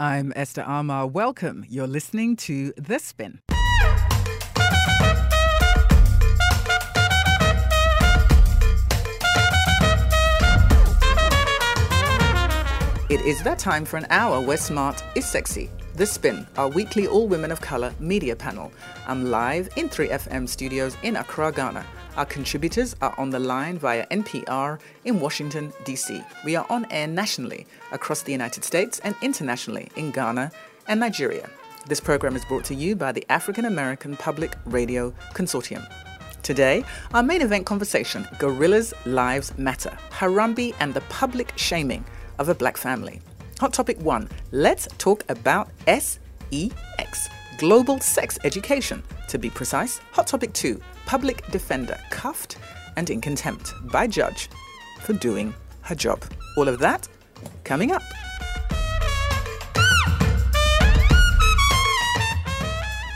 [0.00, 1.12] I'm Esther Armah.
[1.12, 1.66] Welcome.
[1.68, 3.40] You're listening to The Spin.
[13.10, 15.68] It is that time for an hour where smart is sexy.
[15.96, 18.72] The Spin, our weekly all women of color media panel.
[19.06, 21.84] I'm live in 3FM studios in Accra, Ghana.
[22.16, 26.22] Our contributors are on the line via NPR in Washington, D.C.
[26.44, 30.50] We are on air nationally across the United States and internationally in Ghana
[30.88, 31.48] and Nigeria.
[31.86, 35.86] This program is brought to you by the African American Public Radio Consortium.
[36.42, 42.04] Today, our main event conversation Gorillas Lives Matter, Harambe and the Public Shaming
[42.38, 43.20] of a black family.
[43.60, 46.18] Hot topic one let's talk about SEX,
[47.60, 49.02] global sex education.
[49.28, 52.56] To be precise, hot topic two public defender cuffed
[52.96, 54.48] and in contempt by judge
[55.00, 55.52] for doing
[55.82, 56.24] her job.
[56.56, 57.06] All of that
[57.62, 58.02] coming up.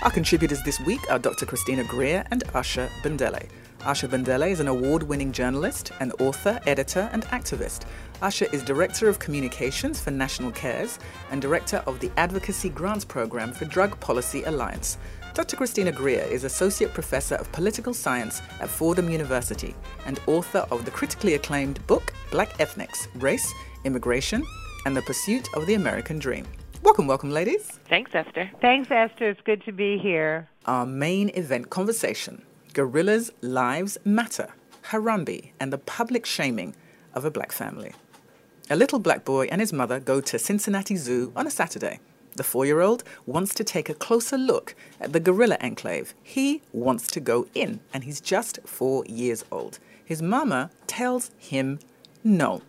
[0.02, 1.46] Our contributors this week are Dr.
[1.46, 3.48] Christina Greer and Asha Bandele.
[3.80, 7.86] Asha Bandele is an award winning journalist, an author, editor, and activist.
[8.24, 10.98] Asha is Director of Communications for National Cares
[11.30, 14.96] and Director of the Advocacy Grants Program for Drug Policy Alliance.
[15.34, 15.56] Dr.
[15.56, 19.74] Christina Greer is Associate Professor of Political Science at Fordham University
[20.06, 23.52] and author of the critically acclaimed book Black Ethnics Race,
[23.84, 24.42] Immigration,
[24.86, 26.46] and the Pursuit of the American Dream.
[26.82, 27.78] Welcome, welcome, ladies.
[27.90, 28.50] Thanks, Esther.
[28.62, 29.28] Thanks, Esther.
[29.28, 30.48] It's good to be here.
[30.64, 34.48] Our main event conversation Gorillas' Lives Matter,
[34.84, 36.74] Harambe, and the public shaming
[37.12, 37.92] of a black family.
[38.70, 42.00] A little black boy and his mother go to Cincinnati Zoo on a Saturday.
[42.36, 46.14] The four year old wants to take a closer look at the gorilla enclave.
[46.22, 49.80] He wants to go in, and he's just four years old.
[50.02, 51.78] His mama tells him
[52.24, 52.62] no.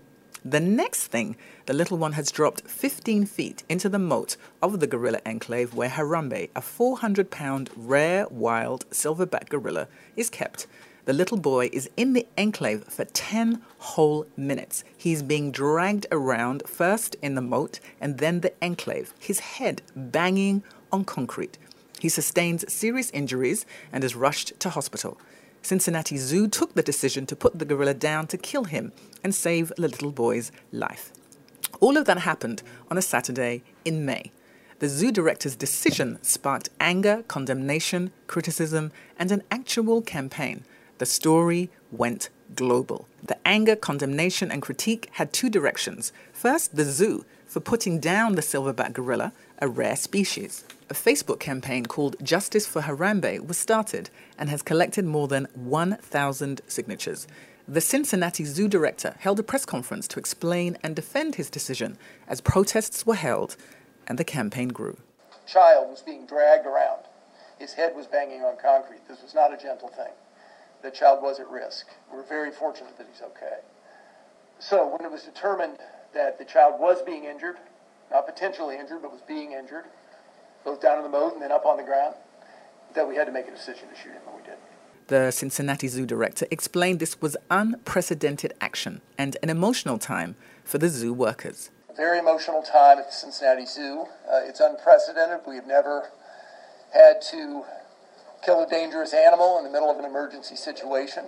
[0.43, 4.87] The next thing, the little one has dropped 15 feet into the moat of the
[4.87, 10.67] gorilla enclave where Harambee, a 400 pound rare wild silverback gorilla, is kept.
[11.05, 14.83] The little boy is in the enclave for 10 whole minutes.
[14.97, 20.63] He's being dragged around first in the moat and then the enclave, his head banging
[20.91, 21.59] on concrete.
[21.99, 25.19] He sustains serious injuries and is rushed to hospital.
[25.61, 28.91] Cincinnati Zoo took the decision to put the gorilla down to kill him
[29.23, 31.11] and save the little boy's life.
[31.79, 34.31] All of that happened on a Saturday in May.
[34.79, 40.65] The zoo director's decision sparked anger, condemnation, criticism, and an actual campaign.
[40.97, 43.07] The story went global.
[43.21, 46.13] The anger, condemnation, and critique had two directions.
[46.31, 50.63] First, the zoo for putting down the silverback gorilla, a rare species.
[50.89, 56.61] A Facebook campaign called Justice for Harambe was started and has collected more than 1,000
[56.67, 57.27] signatures.
[57.67, 61.97] The Cincinnati Zoo director held a press conference to explain and defend his decision
[62.27, 63.55] as protests were held
[64.07, 64.97] and the campaign grew.
[65.47, 67.03] Child was being dragged around.
[67.57, 69.07] His head was banging on concrete.
[69.07, 70.11] This was not a gentle thing.
[70.85, 71.87] The child was at risk.
[72.13, 73.57] We're very fortunate that he's okay.
[74.59, 75.79] So when it was determined
[76.13, 77.55] that the child was being injured,
[78.11, 79.85] not potentially injured, but was being injured,
[80.63, 82.13] both down in the moat and then up on the ground,
[82.93, 84.59] that we had to make a decision to shoot him, and we did.
[85.07, 90.89] The Cincinnati Zoo director explained this was unprecedented action and an emotional time for the
[90.89, 91.71] zoo workers.
[91.89, 94.05] A very emotional time at the Cincinnati Zoo.
[94.31, 95.39] Uh, it's unprecedented.
[95.47, 96.11] We have never
[96.93, 97.63] had to
[98.45, 101.25] kill a dangerous animal in the middle of an emergency situation.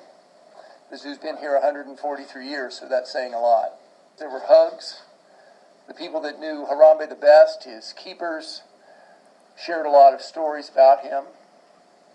[0.92, 3.72] The zoo's been here 143 years, so that's saying a lot.
[4.20, 5.02] There were hugs.
[5.88, 8.62] The people that knew Harambe the best, his keepers,
[9.58, 11.24] shared a lot of stories about him.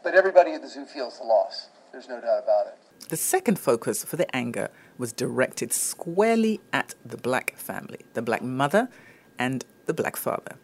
[0.04, 1.68] But everybody at the zoo feels the loss.
[1.90, 3.08] There's no doubt about it.
[3.08, 8.42] The second focus for the anger was directed squarely at the black family, the black
[8.42, 8.88] mother
[9.38, 10.56] and the black father.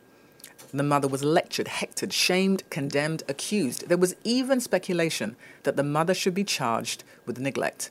[0.72, 3.88] The mother was lectured, hectored, shamed, condemned, accused.
[3.88, 7.90] There was even speculation that the mother should be charged with neglect.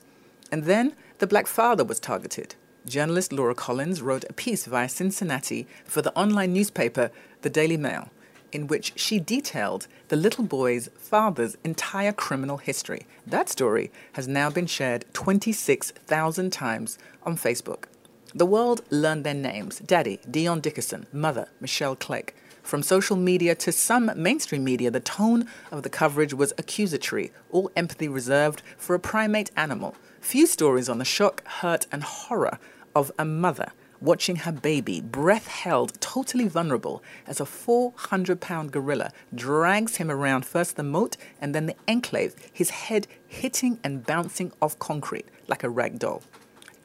[0.51, 2.55] And then the black father was targeted.
[2.85, 7.11] Journalist Laura Collins wrote a piece via Cincinnati for the online newspaper,
[7.41, 8.09] The Daily Mail
[8.51, 13.06] in which she detailed the little boy's father's entire criminal history.
[13.25, 17.85] That story has now been shared 26,000 times on Facebook.
[18.33, 22.33] The world learned their names Daddy, Dion Dickerson, Mother, Michelle Clegg.
[22.68, 27.72] From social media to some mainstream media, the tone of the coverage was accusatory, all
[27.78, 29.96] empathy reserved for a primate animal.
[30.19, 32.60] Few stories on the shock, hurt, and horror
[32.94, 33.72] of a mother
[34.02, 40.46] watching her baby, breath held, totally vulnerable, as a 400 pound gorilla drags him around
[40.46, 45.64] first the moat and then the enclave, his head hitting and bouncing off concrete like
[45.64, 46.22] a rag doll.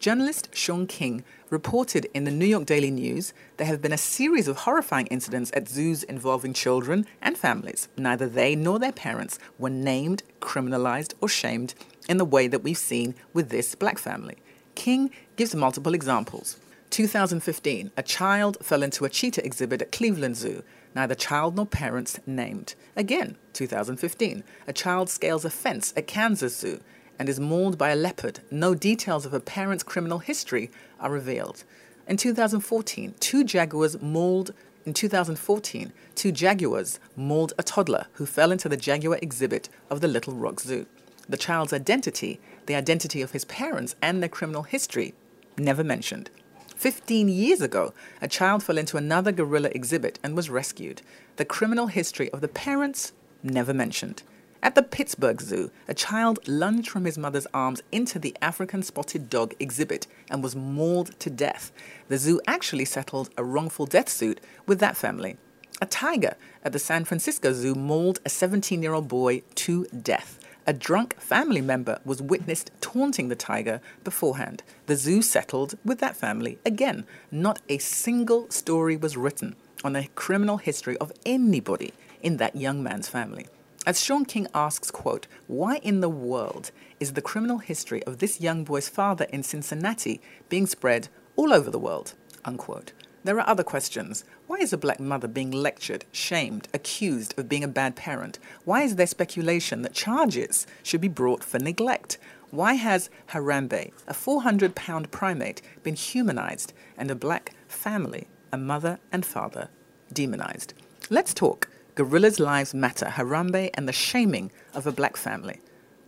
[0.03, 4.49] Journalist Shaun King reported in the New York Daily News there have been a series
[4.49, 7.89] of horrifying incidents at zoos involving children and families.
[7.97, 11.77] Neither they nor their parents were named, criminalized, or shamed
[12.09, 14.39] in the way that we've seen with this black family.
[14.75, 16.59] King gives multiple examples.
[16.91, 20.65] 2015, a child fell into a cheetah exhibit at Cleveland Zoo,
[20.97, 22.75] neither child nor parents named.
[22.97, 26.81] Again, 2015, a child scales a fence at Kansas Zoo
[27.23, 28.41] and is mauled by a leopard.
[28.51, 31.63] No details of her parent's criminal history are revealed.
[32.09, 34.53] In 2014, two jaguars mauled
[34.85, 40.09] in 2014, two jaguars mauled a toddler who fell into the jaguar exhibit of the
[40.09, 40.87] Little Rock Zoo.
[41.29, 45.15] The child's identity, the identity of his parents, and their criminal history
[45.57, 46.29] never mentioned.
[46.75, 51.03] 15 years ago, a child fell into another gorilla exhibit and was rescued.
[51.37, 53.13] The criminal history of the parents
[53.45, 54.25] never mentioned.
[54.65, 59.29] At the Pittsburgh Zoo, a child lunged from his mother's arms into the African spotted
[59.29, 61.73] dog exhibit and was mauled to death.
[62.07, 65.37] The zoo actually settled a wrongful death suit with that family.
[65.81, 70.39] A tiger at the San Francisco Zoo mauled a 17 year old boy to death.
[70.65, 74.63] A drunk family member was witnessed taunting the tiger beforehand.
[74.87, 77.05] The zoo settled with that family again.
[77.33, 81.93] Not a single story was written on the criminal history of anybody
[82.23, 83.47] in that young man's family.
[83.85, 86.71] As Shaun King asks, quote, why in the world
[87.01, 91.69] is the criminal history of this young boy's father in Cincinnati being spread all over
[91.69, 92.15] the world?
[92.45, 92.93] Unquote.
[93.25, 94.25] There are other questions.
[94.47, 98.39] Why is a black mother being lectured, shamed, accused of being a bad parent?
[98.65, 102.19] Why is there speculation that charges should be brought for neglect?
[102.51, 109.01] Why has Harambe, a 400 pound primate, been humanized and a black family, a mother
[109.11, 109.71] and father,
[110.13, 110.75] demonized?
[111.11, 111.69] Let's talk.
[111.95, 115.61] Gorillas' Lives Matter, Harambe and the Shaming of a Black Family.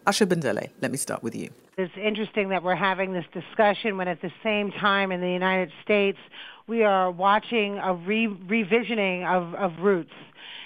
[0.06, 1.50] Asha Bandele, let me start with you.
[1.76, 5.72] It's interesting that we're having this discussion when at the same time in the United
[5.82, 6.18] States
[6.66, 10.12] we are watching a re- revisioning of, of roots.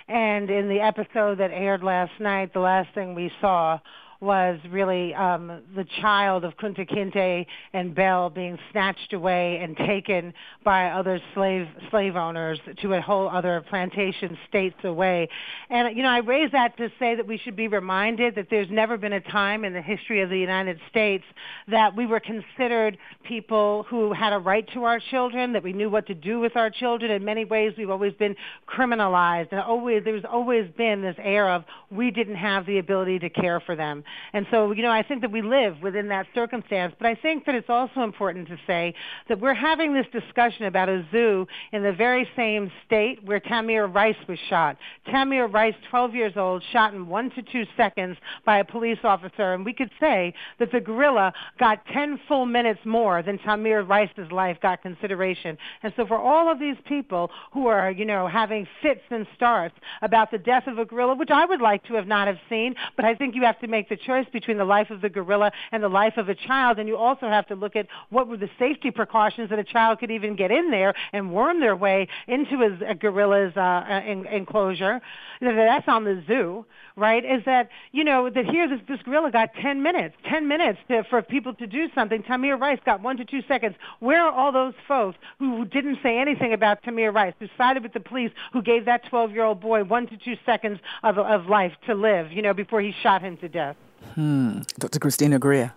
[0.07, 3.81] And in the episode that aired last night, the last thing we saw
[4.21, 10.35] was really um, the child of Kunta Kinte and Bell being snatched away and taken
[10.65, 15.29] by other slave slave owners to a whole other plantation states away.
[15.71, 18.71] And you know, I raise that to say that we should be reminded that there's
[18.71, 21.25] never been a time in the history of the United States
[21.69, 25.91] that we were considered people who had a right to our children, that we knew
[25.91, 27.13] what to do with our children.
[27.13, 28.35] In many ways, we've always been
[28.69, 33.31] criminalized, and always there's always been this air of we didn't have the ability to
[33.31, 34.03] care for them.
[34.33, 36.95] And so, you know, I think that we live within that circumstance.
[36.99, 38.95] But I think that it's also important to say
[39.29, 43.93] that we're having this discussion about a zoo in the very same state where Tamir
[43.93, 44.77] Rice was shot.
[45.09, 49.55] Tamir Rice, 12 years old, shot in one to two seconds by a police officer.
[49.55, 54.31] And we could say that the gorilla got 10 full minutes more than Tamir Rice's
[54.33, 55.57] life got consideration.
[55.83, 59.75] And so for all of these people who are, you know, having fits and starts
[60.03, 62.75] about the death of a gorilla, which I would like to have not have seen,
[62.97, 65.53] but I think you have to make the choice between the life of the gorilla
[65.73, 68.37] and the life of a child, and you also have to look at what were
[68.37, 72.09] the safety precautions that a child could even get in there and worm their way
[72.27, 75.01] into a, a gorilla's uh, uh in, enclosure.
[75.41, 76.65] That's on the zoo,
[76.97, 77.25] right?
[77.25, 81.05] Is that you know that here this, this gorilla got 10 minutes, 10 minutes to,
[81.11, 82.23] for people to do something.
[82.23, 83.77] Tamir Rice got one to two seconds.
[84.01, 87.93] Where are all those folks who didn't say anything about Tamir Rice, who sided with
[87.93, 91.95] the police, who gave that 12-year-old boy one to two seconds of, of life to
[91.95, 93.77] live, you know, before he shot him to death?
[94.15, 94.61] Hmm.
[94.79, 94.99] Dr.
[94.99, 95.73] Christina Greer.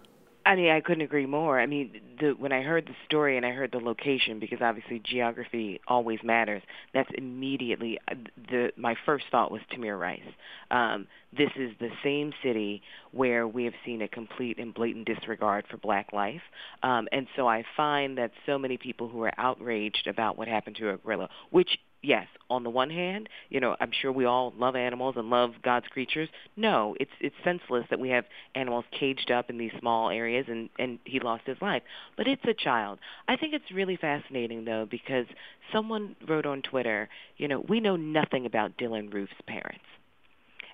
[0.46, 1.60] I mean, I couldn't agree more.
[1.60, 5.00] I mean, the, when I heard the story and I heard the location, because obviously
[5.00, 6.64] geography always matters,
[6.94, 8.16] that's immediately uh,
[8.50, 10.20] the my first thought was Tamir Rice.
[10.72, 15.66] Um, this is the same city where we have seen a complete and blatant disregard
[15.70, 16.42] for black life,
[16.82, 20.78] um, and so I find that so many people who are outraged about what happened
[20.78, 24.54] to a gorilla, which yes, on the one hand, you know, I'm sure we all
[24.58, 26.30] love animals and love God's creatures.
[26.56, 30.70] No, it's it's senseless that we have animals caged up in these small areas and
[30.80, 31.84] and he lost his life.
[32.18, 33.00] But it's a child.
[33.28, 35.26] I think it's really fascinating though because
[35.72, 39.86] someone wrote on Twitter, you know, we know nothing about Dylann Roof's parents.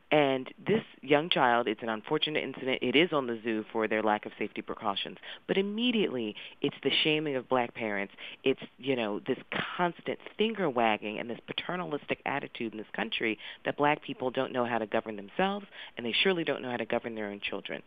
[0.10, 2.80] And this young child, it's an unfortunate incident.
[2.82, 5.18] It is on the zoo for their lack of safety precautions.
[5.48, 8.14] But immediately, it's the shaming of black parents.
[8.46, 9.38] It's, you know, this
[9.76, 14.66] constant finger wagging and this paternalistic attitude in this country that black people don't know
[14.66, 15.66] how to govern themselves,
[15.98, 17.82] and they surely don't know how to govern their own children.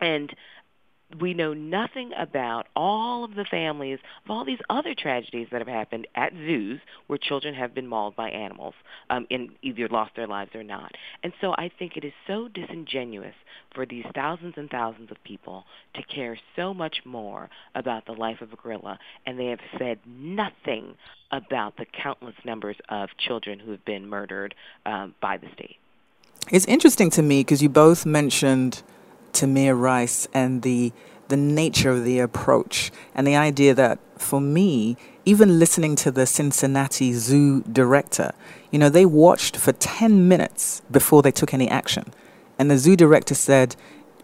[0.00, 0.34] And
[1.20, 5.68] we know nothing about all of the families of all these other tragedies that have
[5.68, 8.74] happened at zoos where children have been mauled by animals
[9.10, 10.92] um, and either lost their lives or not.
[11.22, 13.34] And so I think it is so disingenuous
[13.74, 18.40] for these thousands and thousands of people to care so much more about the life
[18.40, 20.94] of a gorilla, and they have said nothing
[21.30, 24.54] about the countless numbers of children who have been murdered
[24.86, 25.76] um, by the state.
[26.52, 28.82] It's interesting to me because you both mentioned
[29.34, 30.92] Tamir Rice and the
[31.28, 36.26] the nature of the approach and the idea that for me, even listening to the
[36.26, 38.32] Cincinnati Zoo director,
[38.70, 42.12] you know, they watched for 10 minutes before they took any action.
[42.58, 43.74] And the zoo director said,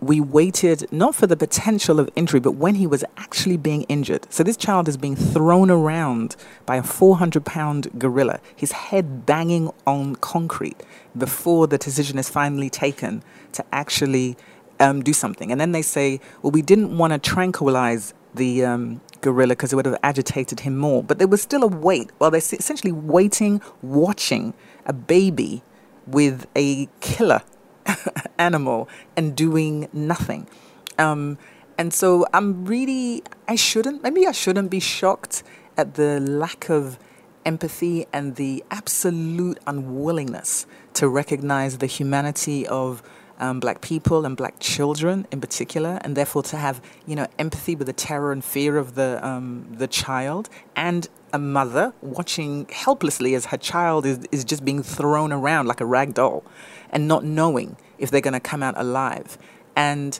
[0.01, 4.27] we waited not for the potential of injury, but when he was actually being injured.
[4.33, 9.71] So this child is being thrown around by a 400 pound gorilla, his head banging
[9.87, 10.83] on concrete
[11.17, 14.37] before the decision is finally taken to actually
[14.81, 15.53] um, do something.
[15.53, 19.77] And then they say, well, we didn't want to tranquilize the um, gorilla because it
[19.77, 21.05] would have agitated him more.
[21.05, 22.11] But there was still a wait.
[22.19, 24.55] Well, they're essentially waiting, watching
[24.87, 25.63] a baby
[26.07, 27.43] with a killer
[28.39, 30.49] animal and doing nothing.
[30.99, 31.39] Um,
[31.79, 35.43] and so I'm really, I shouldn't, maybe I shouldn't be shocked
[35.77, 36.99] at the lack of
[37.45, 43.03] empathy and the absolute unwillingness to recognize the humanity of
[43.41, 47.75] um, black people and black children in particular, and therefore to have you know empathy
[47.75, 53.35] with the terror and fear of the um, the child and a mother watching helplessly
[53.35, 56.45] as her child is, is just being thrown around like a rag doll
[56.91, 59.39] and not knowing if they're going to come out alive.
[59.77, 60.19] And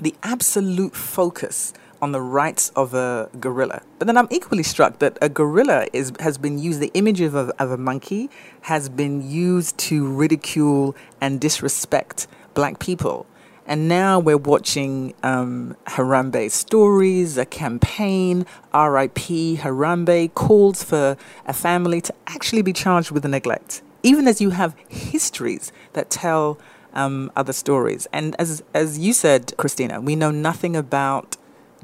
[0.00, 3.82] the absolute focus on the rights of a gorilla.
[3.98, 7.34] But then I'm equally struck that a gorilla is, has been used, the image of
[7.34, 8.28] a, of a monkey
[8.62, 13.26] has been used to ridicule and disrespect black people.
[13.66, 19.18] And now we're watching um, Harambe's stories, a campaign, RIP
[19.62, 24.50] Harambe, calls for a family to actually be charged with the neglect, even as you
[24.50, 26.58] have histories that tell
[26.94, 28.06] um, other stories.
[28.12, 31.36] And as, as you said, Christina, we know nothing about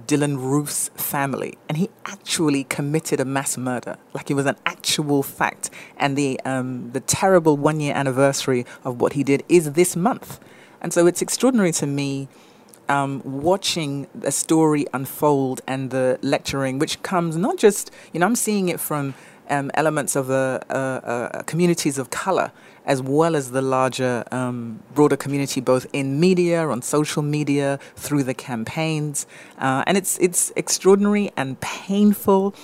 [0.07, 5.23] Dylann Roof's family, and he actually committed a mass murder, like it was an actual
[5.23, 5.71] fact.
[5.97, 10.41] And the um, the terrible one year anniversary of what he did is this month.
[10.83, 12.29] And so it's extraordinary to me
[12.89, 18.37] um, watching a story unfold and the lecturing, which comes not just, you know, I'm
[18.37, 19.15] seeing it from
[19.49, 22.53] um, elements of a, a, a communities of color
[22.85, 28.25] as well as the larger, um, broader community, both in media, on social media, through
[28.25, 29.25] the campaigns.
[29.59, 32.55] Uh, and it's, it's extraordinary and painful.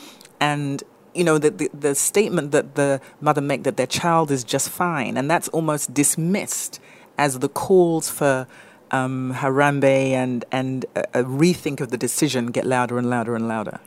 [0.40, 0.82] And
[1.14, 4.68] you know, the, the, the, statement that the mother make that their child is just
[4.68, 6.80] fine, and that's almost dismissed
[7.18, 8.46] as the calls for
[8.90, 13.80] um, Harambe and, and a, rethink of the decision get louder and louder and louder.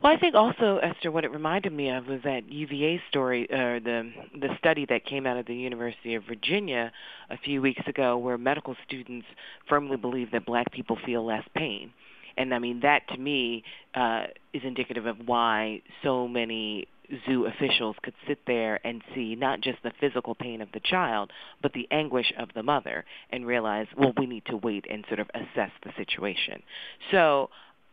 [0.00, 3.76] Well, I think also, Esther, what it reminded me of was that UVA story, or
[3.76, 6.92] uh, the the study that came out of the University of Virginia
[7.30, 9.26] a few weeks ago, where medical students
[9.68, 11.92] firmly believe that black people feel less pain,
[12.36, 13.64] and I mean that to me
[13.96, 16.86] uh, is indicative of why so many
[17.26, 21.30] zoo officials could sit there and see not just the physical pain of the child,
[21.62, 25.20] but the anguish of the mother and realize, well, we need to wait and sort
[25.20, 26.62] of assess the situation.
[27.10, 27.50] So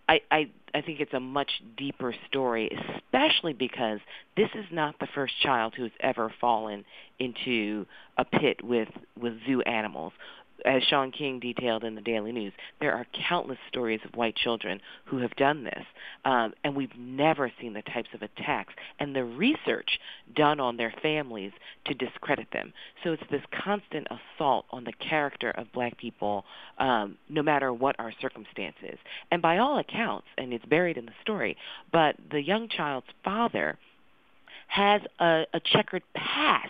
[0.08, 2.70] I, I I think it's a much deeper story,
[3.06, 4.00] especially because
[4.36, 6.84] this is not the first child who's ever fallen
[7.18, 7.86] into
[8.18, 10.14] a pit with with zoo animals
[10.64, 14.80] as Shaun King detailed in the Daily News, there are countless stories of white children
[15.06, 15.84] who have done this,
[16.24, 20.00] um, and we've never seen the types of attacks and the research
[20.36, 21.52] done on their families
[21.86, 22.74] to discredit them.
[23.04, 26.46] So it's this constant assault on the character of black people,
[26.78, 28.98] um, no matter what our circumstances.
[29.32, 31.58] And by all accounts, and it's buried in the story,
[31.92, 33.78] but the young child's father
[34.68, 36.70] has a, a checkered past,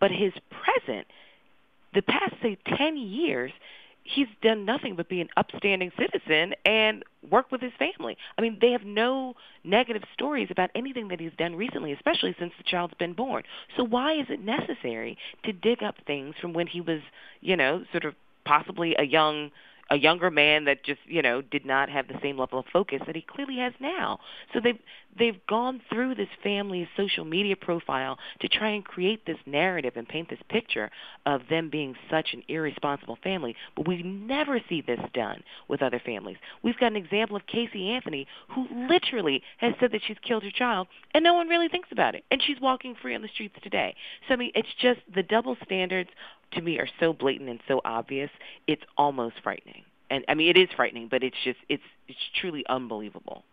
[0.00, 1.06] but his present
[1.94, 3.52] the past say 10 years
[4.08, 8.16] he's done nothing but be an upstanding citizen and work with his family.
[8.36, 12.52] I mean, they have no negative stories about anything that he's done recently, especially since
[12.56, 13.42] the child's been born.
[13.76, 17.00] So why is it necessary to dig up things from when he was,
[17.40, 18.14] you know, sort of
[18.44, 19.50] possibly a young
[19.90, 23.00] a younger man that just you know did not have the same level of focus
[23.06, 24.18] that he clearly has now.
[24.52, 24.78] So they've
[25.18, 30.08] they've gone through this family's social media profile to try and create this narrative and
[30.08, 30.90] paint this picture
[31.26, 33.56] of them being such an irresponsible family.
[33.76, 36.36] But we never see this done with other families.
[36.62, 40.50] We've got an example of Casey Anthony who literally has said that she's killed her
[40.50, 42.24] child and no one really thinks about it.
[42.30, 43.94] And she's walking free on the streets today.
[44.26, 46.10] So I mean it's just the double standards
[46.52, 48.30] to me are so blatant and so obvious,
[48.66, 49.82] it's almost frightening.
[50.10, 53.44] And I mean, it is frightening, but it's just it's it's truly unbelievable.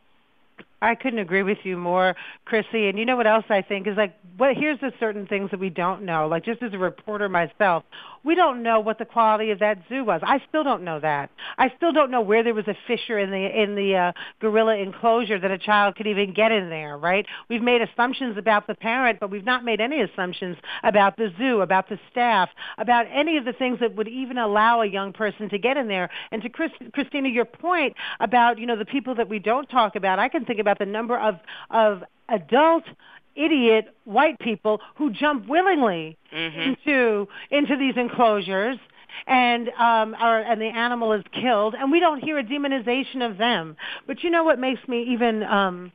[0.85, 2.15] I couldn't agree with you more,
[2.45, 2.87] Chrissy.
[2.87, 4.55] And you know what else I think is like, what?
[4.55, 6.27] Here's the certain things that we don't know.
[6.27, 7.83] Like just as a reporter myself,
[8.25, 10.19] we don't know what the quality of that zoo was.
[10.23, 11.29] I still don't know that.
[11.57, 14.11] I still don't know where there was a fissure in the in the uh,
[14.41, 16.97] gorilla enclosure that a child could even get in there.
[16.97, 17.25] Right?
[17.49, 21.61] We've made assumptions about the parent, but we've not made any assumptions about the zoo,
[21.61, 25.47] about the staff, about any of the things that would even allow a young person
[25.49, 26.09] to get in there.
[26.31, 29.95] And to Chris, Christina, your point about you know the people that we don't talk
[29.95, 31.35] about, I can think about the number of
[31.69, 32.83] of adult
[33.35, 36.59] idiot white people who jump willingly mm-hmm.
[36.59, 38.77] into into these enclosures
[39.27, 43.37] and um are, and the animal is killed and we don't hear a demonization of
[43.37, 43.75] them
[44.07, 45.91] but you know what makes me even um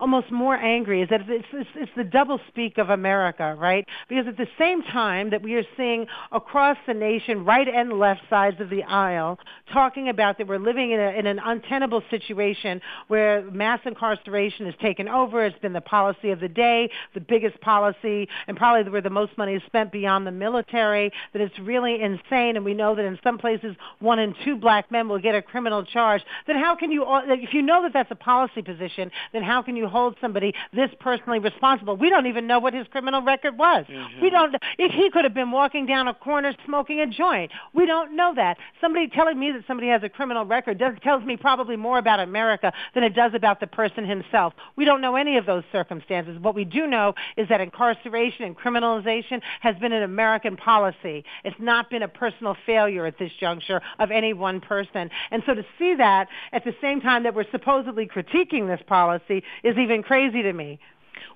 [0.00, 3.86] almost more angry is that it's, it's, it's the double speak of America, right?
[4.08, 8.22] Because at the same time that we are seeing across the nation, right and left
[8.28, 9.38] sides of the aisle,
[9.72, 14.74] talking about that we're living in, a, in an untenable situation where mass incarceration has
[14.80, 15.44] taken over.
[15.44, 19.36] It's been the policy of the day, the biggest policy, and probably where the most
[19.38, 22.56] money is spent beyond the military, that it's really insane.
[22.56, 25.42] And we know that in some places, one in two black men will get a
[25.42, 26.22] criminal charge.
[26.46, 29.62] Then how can you, uh, if you know that that's a policy position, then how
[29.62, 31.96] can you hold somebody this personally responsible?
[31.96, 33.84] We don't even know what his criminal record was.
[33.88, 34.22] Mm-hmm.
[34.22, 34.54] We don't.
[34.78, 38.32] If he could have been walking down a corner smoking a joint, we don't know
[38.34, 38.56] that.
[38.80, 42.20] Somebody telling me that somebody has a criminal record does, tells me probably more about
[42.20, 44.54] America than it does about the person himself.
[44.76, 46.38] We don't know any of those circumstances.
[46.40, 51.24] What we do know is that incarceration and criminalization has been an American policy.
[51.44, 55.10] It's not been a personal failure at this juncture of any one person.
[55.30, 59.42] And so to see that at the same time that we're supposedly critiquing this policy
[59.64, 60.78] is even crazy to me.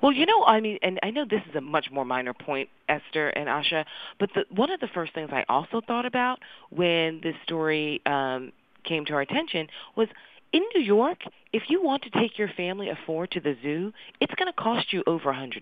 [0.03, 2.69] Well, you know, I mean, and I know this is a much more minor point,
[2.89, 3.85] Esther and Asha,
[4.21, 6.39] but the, one of the first things I also thought about
[6.71, 8.53] when this story um,
[8.85, 10.09] came to our attention was
[10.53, 11.19] in New York,
[11.53, 14.53] if you want to take your family of four to the zoo, it's going to
[14.53, 15.61] cost you over a $100.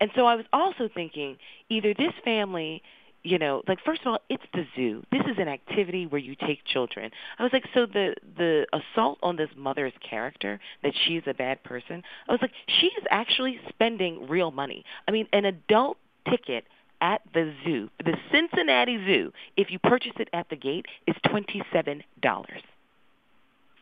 [0.00, 1.36] And so I was also thinking
[1.68, 2.82] either this family
[3.24, 5.02] you know, like first of all, it's the zoo.
[5.10, 7.10] This is an activity where you take children.
[7.38, 11.62] I was like, so the the assault on this mother's character that she's a bad
[11.64, 12.02] person.
[12.28, 14.84] I was like, she is actually spending real money.
[15.08, 15.96] I mean, an adult
[16.30, 16.64] ticket
[17.00, 21.62] at the zoo, the Cincinnati Zoo, if you purchase it at the gate, is twenty
[21.72, 22.62] seven dollars.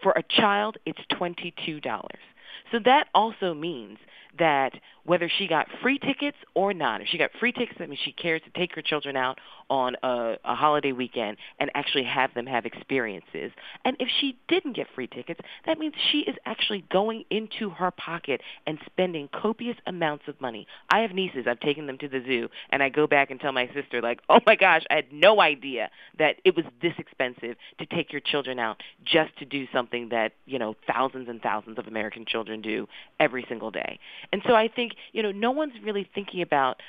[0.02, 2.22] For a child, it's twenty two dollars.
[2.70, 3.98] So that also means
[4.38, 4.72] that
[5.04, 8.12] whether she got free tickets or not, if she got free tickets, that means she
[8.12, 9.38] cares to take her children out
[9.68, 13.52] on a, a holiday weekend and actually have them have experiences.
[13.84, 17.90] And if she didn't get free tickets, that means she is actually going into her
[17.90, 20.66] pocket and spending copious amounts of money.
[20.90, 23.52] I have nieces, I've taken them to the zoo, and I go back and tell
[23.52, 27.56] my sister, like, oh my gosh, I had no idea that it was this expensive
[27.78, 31.78] to take your children out just to do something that, you know, thousands and thousands
[31.78, 32.86] of American children do
[33.18, 33.98] every single day.
[34.32, 36.80] And so I think, you know, no one's really thinking about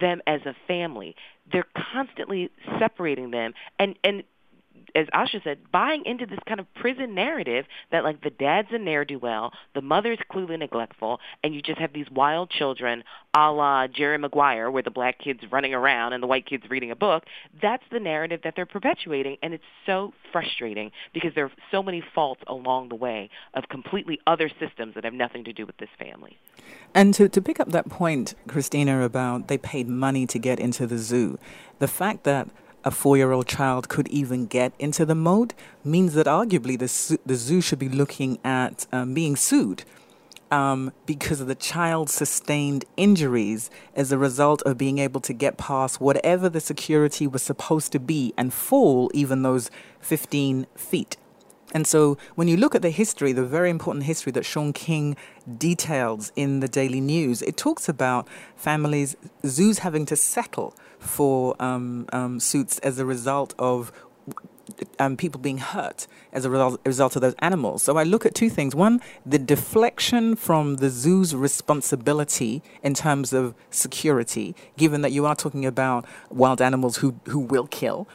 [0.00, 1.14] them as a family.
[1.50, 4.22] They're constantly separating them and and
[4.94, 8.78] as Asha said, buying into this kind of prison narrative that like the dad's a
[8.78, 13.04] ne'er do well, the mother's clearly neglectful, and you just have these wild children,
[13.36, 16.90] a la Jerry Maguire, where the black kid's running around and the white kid's reading
[16.90, 17.24] a book.
[17.60, 22.02] That's the narrative that they're perpetuating, and it's so frustrating because there are so many
[22.14, 25.88] faults along the way of completely other systems that have nothing to do with this
[25.98, 26.38] family.
[26.94, 30.86] And to, to pick up that point, Christina, about they paid money to get into
[30.86, 31.38] the zoo,
[31.78, 32.48] the fact that
[32.84, 37.18] a four year old child could even get into the mode means that arguably the,
[37.26, 39.84] the zoo should be looking at um, being sued
[40.50, 45.58] um, because of the child sustained injuries as a result of being able to get
[45.58, 51.16] past whatever the security was supposed to be and fall even those 15 feet.
[51.72, 55.16] And so when you look at the history, the very important history that Shaun King
[55.58, 58.26] details in the Daily News, it talks about
[58.56, 63.92] families, zoos having to settle for um, um, suits as a result of
[64.98, 67.82] um, people being hurt as a result, result of those animals.
[67.82, 68.74] So I look at two things.
[68.74, 75.34] One, the deflection from the zoo's responsibility in terms of security, given that you are
[75.34, 78.08] talking about wild animals who, who will kill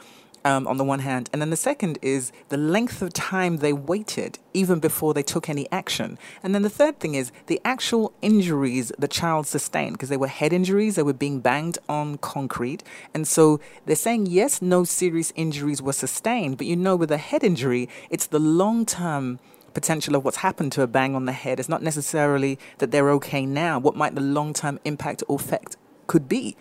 [0.44, 1.30] um, on the one hand.
[1.32, 5.48] And then the second is the length of time they waited even before they took
[5.48, 6.18] any action.
[6.42, 10.28] And then the third thing is the actual injuries the child sustained, because they were
[10.28, 12.84] head injuries, they were being banged on concrete.
[13.14, 17.16] And so they're saying, yes, no serious injuries were sustained, but you know, with a
[17.16, 19.38] head injury, it's the long term
[19.72, 21.58] potential of what's happened to a bang on the head.
[21.58, 23.78] It's not necessarily that they're okay now.
[23.78, 25.76] What might the long term impact or effect
[26.06, 26.56] could be?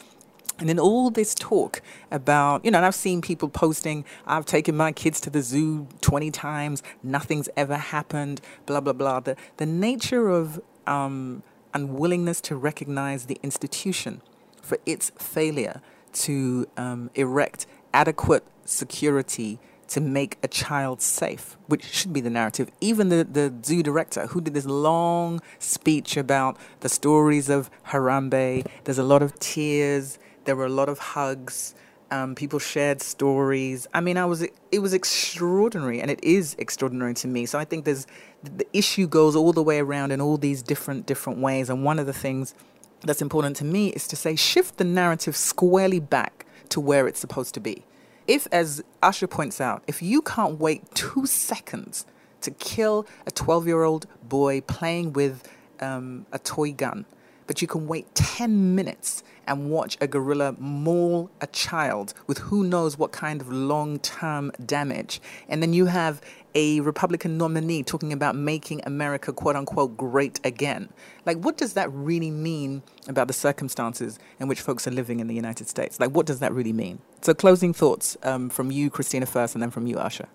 [0.64, 4.78] And in all this talk about, you know, and I've seen people posting, I've taken
[4.78, 9.20] my kids to the zoo 20 times, nothing's ever happened, blah, blah, blah.
[9.20, 14.22] The, the nature of um, unwillingness to recognize the institution
[14.62, 15.82] for its failure
[16.14, 22.72] to um, erect adequate security to make a child safe, which should be the narrative.
[22.80, 28.66] Even the, the zoo director, who did this long speech about the stories of Harambe,
[28.86, 31.76] there's a lot of tears, there were a lot of hugs.
[32.12, 33.88] Um, people shared stories.
[33.94, 37.46] I mean, I was it was extraordinary, and it is extraordinary to me.
[37.46, 38.06] So I think there's
[38.44, 41.70] the issue goes all the way around in all these different different ways.
[41.70, 42.54] And one of the things
[43.02, 47.20] that's important to me is to say shift the narrative squarely back to where it's
[47.20, 47.86] supposed to be.
[48.28, 52.06] If, as Asha points out, if you can't wait two seconds
[52.42, 55.48] to kill a 12 year old boy playing with
[55.80, 57.06] um, a toy gun,
[57.54, 62.64] but you can wait 10 minutes and watch a gorilla maul a child with who
[62.64, 65.22] knows what kind of long term damage.
[65.48, 66.20] And then you have
[66.56, 70.90] a Republican nominee talking about making America quote unquote great again.
[71.28, 75.28] Like, what does that really mean about the circumstances in which folks are living in
[75.28, 76.00] the United States?
[76.00, 76.98] Like, what does that really mean?
[77.22, 80.26] So, closing thoughts um, from you, Christina, first, and then from you, Asha.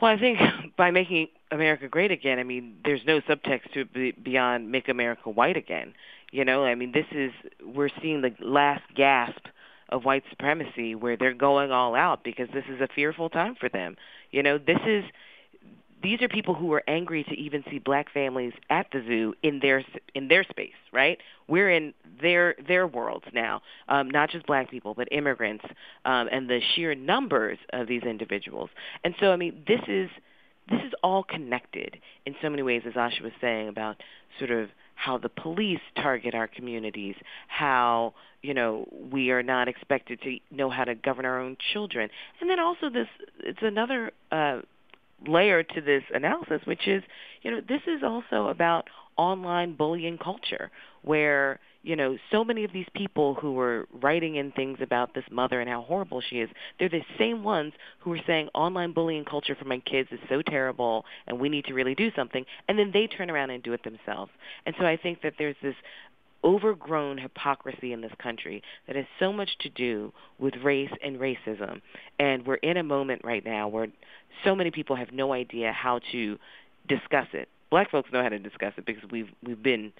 [0.00, 0.40] Well, I think
[0.76, 5.30] by making America great again, I mean, there's no subtext to it beyond make America
[5.30, 5.94] white again.
[6.30, 7.32] You know, I mean, this is
[7.64, 9.46] we're seeing the last gasp
[9.88, 13.68] of white supremacy where they're going all out because this is a fearful time for
[13.68, 13.96] them.
[14.30, 15.04] You know, this is
[16.02, 19.58] these are people who are angry to even see black families at the zoo in
[19.60, 21.18] their in their space, right?
[21.48, 25.64] We're in their their worlds now, um, not just black people, but immigrants,
[26.04, 28.70] um, and the sheer numbers of these individuals.
[29.02, 30.10] And so, I mean, this is
[30.70, 33.96] this is all connected in so many ways, as Asha was saying about
[34.38, 37.14] sort of how the police target our communities,
[37.46, 42.10] how you know we are not expected to know how to govern our own children,
[42.40, 43.06] and then also this
[43.40, 44.60] it's another uh,
[45.26, 47.02] layer to this analysis, which is
[47.42, 50.70] you know this is also about online bullying culture
[51.02, 55.24] where you know, so many of these people who were writing in things about this
[55.30, 59.24] mother and how horrible she is, they're the same ones who are saying online bullying
[59.24, 62.78] culture for my kids is so terrible and we need to really do something, and
[62.78, 64.30] then they turn around and do it themselves.
[64.66, 65.76] And so I think that there's this
[66.44, 71.80] overgrown hypocrisy in this country that has so much to do with race and racism.
[72.18, 73.88] And we're in a moment right now where
[74.44, 76.38] so many people have no idea how to
[76.88, 77.48] discuss it.
[77.70, 79.92] Black folks know how to discuss it because we've we've been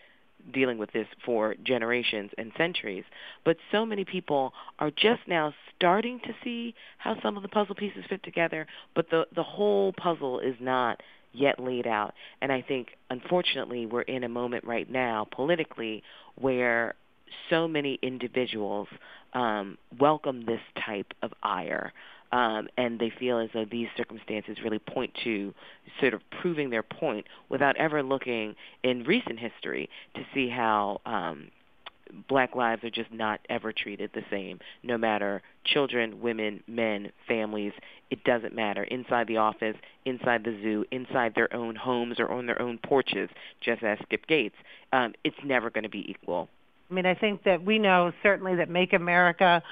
[0.53, 3.05] dealing with this for generations and centuries.
[3.45, 7.75] But so many people are just now starting to see how some of the puzzle
[7.75, 12.15] pieces fit together, but the the whole puzzle is not yet laid out.
[12.41, 16.03] And I think unfortunately we're in a moment right now politically
[16.37, 16.95] where
[17.51, 18.89] so many individuals
[19.35, 21.93] um, welcome this type of ire
[22.33, 25.55] um, and they feel as though these circumstances really point to
[26.01, 31.51] sort of proving their point without ever looking in recent history to see how um,
[32.29, 37.73] black lives are just not ever treated the same, no matter children, women, men, families.
[38.11, 38.85] It doesn't matter.
[38.85, 43.29] Inside the office, inside the zoo, inside their own homes or on their own porches,
[43.61, 44.57] just as Skip Gates,
[44.93, 46.49] um, it's never going to be equal.
[46.91, 49.63] I mean, I think that we know certainly that Make America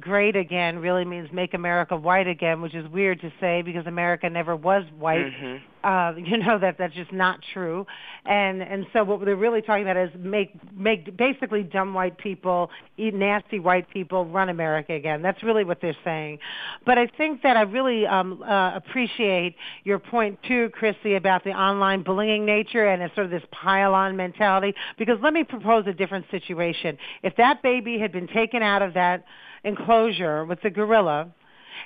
[0.00, 4.28] great again really means make America white again, which is weird to say because America
[4.28, 5.26] never was white.
[5.26, 5.64] Mm-hmm.
[5.84, 7.86] Uh, you know that that's just not true,
[8.24, 12.70] and and so what they're really talking about is make make basically dumb white people,
[12.96, 15.22] eat nasty white people run America again.
[15.22, 16.38] That's really what they're saying.
[16.86, 21.50] But I think that I really um, uh, appreciate your point too, Chrissy, about the
[21.50, 24.74] online bullying nature and it's sort of this pile-on mentality.
[24.98, 26.96] Because let me propose a different situation.
[27.22, 29.24] If that baby had been taken out of that
[29.64, 31.28] enclosure with the gorilla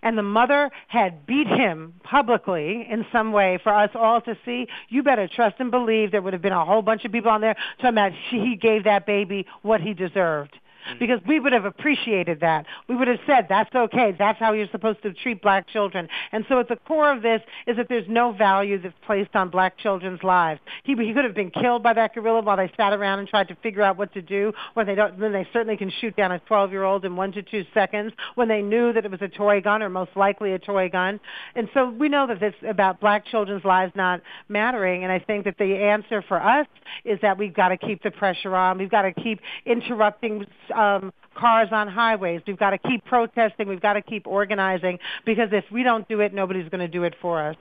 [0.03, 4.67] and the mother had beat him publicly in some way for us all to see,
[4.89, 7.41] you better trust and believe there would have been a whole bunch of people on
[7.41, 10.57] there talking about he gave that baby what he deserved.
[10.89, 10.99] Mm-hmm.
[10.99, 12.65] because we would have appreciated that.
[12.89, 14.15] We would have said, that's okay.
[14.19, 16.09] That's how you're supposed to treat black children.
[16.33, 19.51] And so at the core of this is that there's no value that's placed on
[19.51, 20.61] black children's lives.
[20.85, 23.49] He, he could have been killed by that gorilla while they sat around and tried
[23.49, 26.33] to figure out what to do, when they don't, then they certainly can shoot down
[26.33, 29.61] a 12-year-old in one to two seconds, when they knew that it was a toy
[29.61, 31.21] gun or most likely a toy gun.
[31.55, 35.05] And so we know that this about black children's lives not mattering.
[35.05, 36.67] And I think that the answer for us
[37.05, 38.79] is that we've got to keep the pressure on.
[38.79, 40.47] We've got to keep interrupting
[40.79, 42.43] um, cars on highways.
[42.47, 43.69] We've got to keep protesting.
[43.69, 47.05] We've got to keep organizing because if we don't do it, nobody's going to do
[47.05, 47.57] it for us.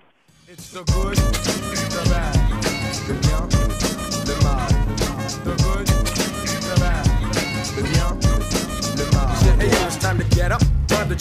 [0.47, 2.35] It's the good, the bad,
[3.07, 3.49] the young,
[4.29, 4.71] the mild.
[5.43, 5.87] The good,
[6.63, 7.05] the bad,
[7.75, 8.19] the young,
[8.95, 10.59] the mild.
[10.59, 10.76] to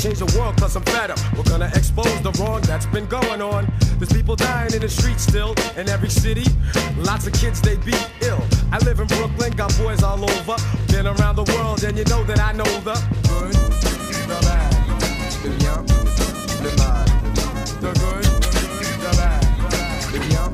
[0.06, 1.18] change the world cause I'm fed up.
[1.36, 3.66] We're gonna expose the wrong that's been going on.
[3.98, 6.44] There's people dying in the streets still in every city.
[6.98, 8.42] Lots of kids they beat ill.
[8.72, 10.56] I live in Brooklyn, got boys all over.
[10.88, 12.94] Been around the world and you know that I know the
[13.28, 13.54] good,
[14.30, 14.72] the bad,
[15.42, 15.80] the bien,
[16.62, 17.04] le mal.
[17.82, 18.24] The good,
[19.04, 19.42] the bad,
[20.12, 20.46] le bien,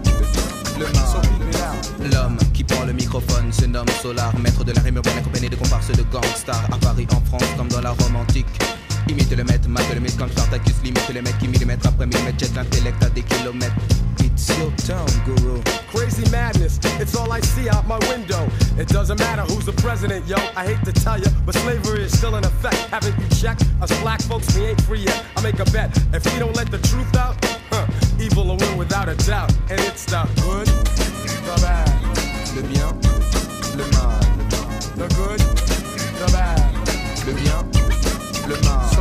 [0.79, 1.07] le mal.
[1.13, 2.13] So keep it out.
[2.13, 5.57] L'homme qui prend le microphone se nomme Solar, maître de la rime urbaine accompagné de
[5.57, 8.47] comparses de gangsters à Paris, en France, comme dans la Rome antique.
[9.09, 12.39] Imite le maître, mate le mythe comme Spartacus, limite le mec qui millimètre après millimètre
[12.39, 13.75] jette l'intellect à des kilomètres.
[14.21, 15.61] It's your town, guru.
[15.93, 18.49] Crazy madness, it's all I see out my window.
[18.79, 20.37] It doesn't matter who's the president, yo.
[20.57, 22.77] I hate to tell you, but slavery is still in effect.
[22.91, 23.65] Haven't you checked?
[23.83, 25.23] Us black folks, we ain't free yet.
[25.37, 25.91] I make a bet.
[26.15, 27.37] If we don't let the truth out,
[27.71, 27.87] huh,
[28.21, 29.53] evil will win without a doubt.
[29.71, 31.89] And it's the good, the bad,
[32.57, 32.89] Le bien,
[33.77, 34.21] le mal.
[34.97, 35.41] the good,
[36.19, 36.73] the bad.
[37.27, 37.63] Le bien,
[38.49, 38.92] le mal.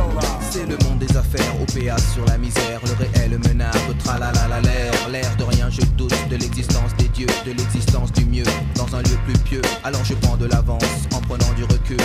[0.52, 5.08] C'est le monde des affaires, OPA sur la misère, le réel menace, au tralala l'air,
[5.08, 9.00] l'air de rien, je doute de l'existence des dieux, de l'existence du mieux, dans un
[9.00, 9.62] lieu plus pieux.
[9.82, 11.64] Alors je prends de l'avance en prenant du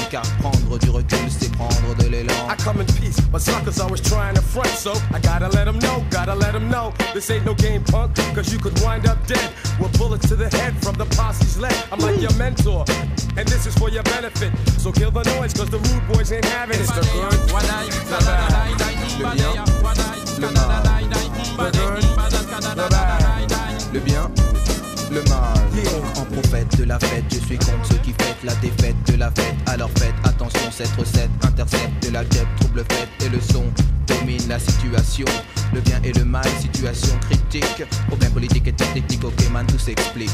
[0.09, 2.33] car prendre du recul, c'est prendre de l'élan.
[2.49, 5.79] I come in peace, but suckers always trying to front, so I gotta let them
[5.79, 6.93] know, gotta let them know.
[7.13, 10.49] This ain't no game, punk, cause you could wind up dead with bullets to the
[10.49, 11.75] head from the posse's leg.
[11.91, 12.85] I'm like your mentor,
[13.37, 14.51] and this is for your benefit.
[14.77, 16.81] So kill the noise, cause the rude boys ain't having it.
[16.81, 18.77] It's the good, the bad,
[19.19, 19.65] Le bien,
[20.39, 20.77] le mal.
[21.57, 22.03] the good,
[22.75, 23.93] the bad.
[23.93, 24.31] Le bien,
[25.11, 25.57] le mal.
[25.75, 26.21] Yeah.
[26.21, 29.31] En prophète de la fête, je suis contre ceux qui fêtent la défaite de la
[29.31, 29.55] fête.
[29.67, 33.65] Alors faites attention, cette recette intercepte de la guêpe, trouble fête et le son
[34.07, 35.25] domine la situation.
[35.73, 37.83] Le bien et le mal, situation critique.
[38.07, 40.31] Problème politique et technique, ok man, tout s'explique.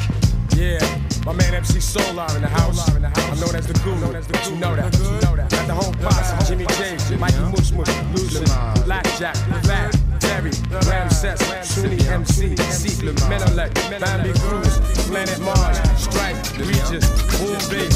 [0.56, 0.78] Yeah,
[1.26, 2.88] my man MC Solar in the house.
[2.90, 3.96] I'm known as the guru.
[3.96, 4.94] You know that.
[4.94, 5.50] You know that.
[5.50, 6.48] Got the whole posse.
[6.48, 8.46] Jimmy James, Mikey Mush Mush, Lucian,
[8.86, 9.96] Blackjack, Fat,
[10.34, 10.52] Terry,
[10.90, 17.06] Ramses, Sunni MC, C, Menelik, Bambi Cruz, Planet Mars, Strike, Regis,
[17.38, 17.94] Boom Bass,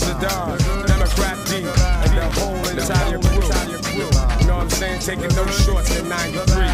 [0.00, 4.08] Sadar, Democrat D, and the whole entire crew.
[4.40, 5.00] You know what I'm saying?
[5.00, 6.72] Taking no shorts in 93.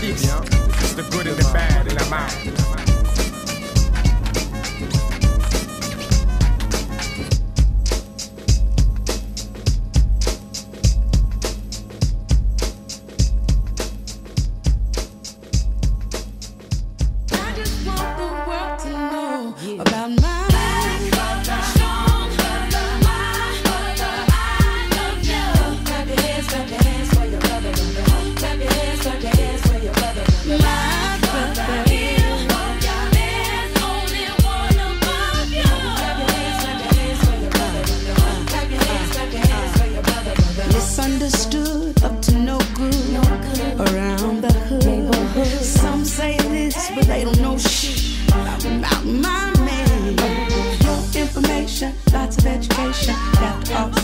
[0.00, 0.24] Peace.
[0.24, 2.81] It's the good and the bad, and I'm out.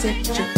[0.02, 0.57] Got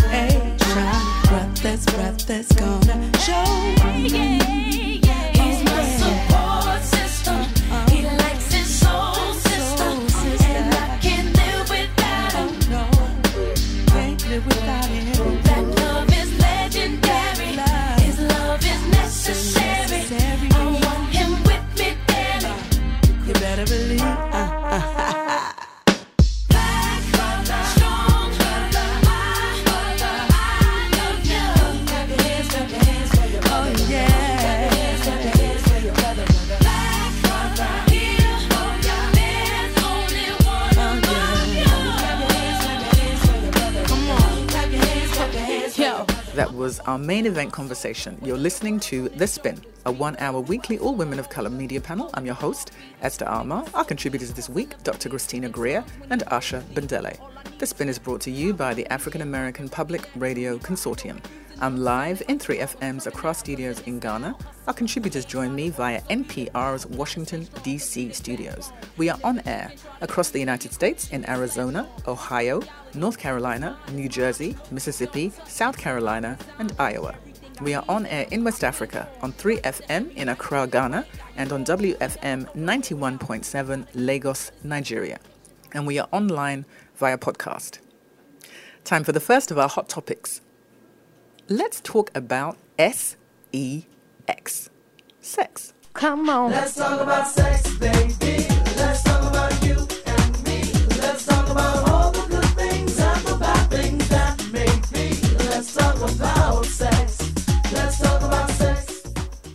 [47.51, 48.19] event conversation.
[48.23, 52.11] You're listening to The Spin, a one hour weekly all women of color media panel.
[52.15, 53.69] I'm your host, Esther Armah.
[53.75, 55.09] Our contributors this week, Dr.
[55.09, 57.17] Christina Greer and Asha Bandele.
[57.59, 61.21] The Spin is brought to you by the African American Public Radio Consortium.
[61.63, 64.35] I'm live in 3FM's Accra Studios in Ghana.
[64.67, 68.13] Our contributors join me via NPR's Washington, D.C.
[68.13, 68.73] studios.
[68.97, 72.63] We are on air across the United States in Arizona, Ohio,
[72.95, 77.15] North Carolina, New Jersey, Mississippi, South Carolina, and Iowa.
[77.61, 81.05] We are on air in West Africa on 3FM in Accra, Ghana,
[81.37, 85.18] and on WFM 91.7 Lagos, Nigeria.
[85.73, 86.64] And we are online
[86.96, 87.81] via podcast.
[88.85, 90.40] Time for the first of our hot topics.
[91.49, 93.16] Let's talk about S
[93.53, 93.85] E
[94.27, 94.70] X.
[95.20, 95.75] Sex.
[95.92, 96.53] Come on.
[96.53, 98.39] Let's talk about sex, baby.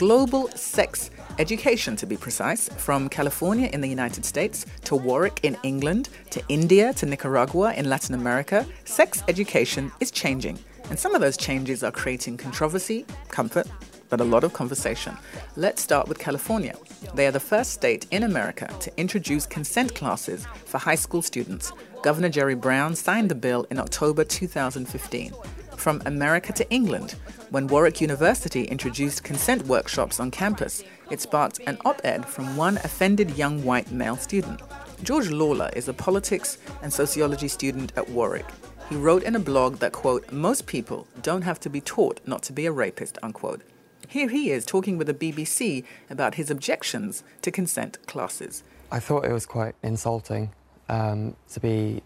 [0.05, 5.57] Global sex education, to be precise, from California in the United States to Warwick in
[5.63, 8.67] England to India to Nicaragua in Latin America.
[8.83, 10.59] Sex education is changing,
[10.91, 13.65] and some of those changes are creating controversy, comfort,
[14.09, 15.17] but a lot of conversation.
[15.55, 16.75] Let's start with California.
[17.15, 21.73] They are the first state in America to introduce consent classes for high school students.
[22.03, 25.33] Governor Jerry Brown signed the bill in October 2015.
[25.77, 27.11] From America to England,
[27.51, 32.77] when Warwick University introduced consent workshops on campus, it sparked an op ed from one
[32.77, 34.61] offended young white male student.
[35.03, 38.47] George Lawlor is a politics and sociology student at Warwick.
[38.89, 42.41] He wrote in a blog that, quote, most people don't have to be taught not
[42.43, 43.61] to be a rapist, unquote.
[44.07, 48.63] Here he is talking with the BBC about his objections to consent classes.
[48.91, 50.51] I thought it was quite insulting
[50.89, 52.01] um, to be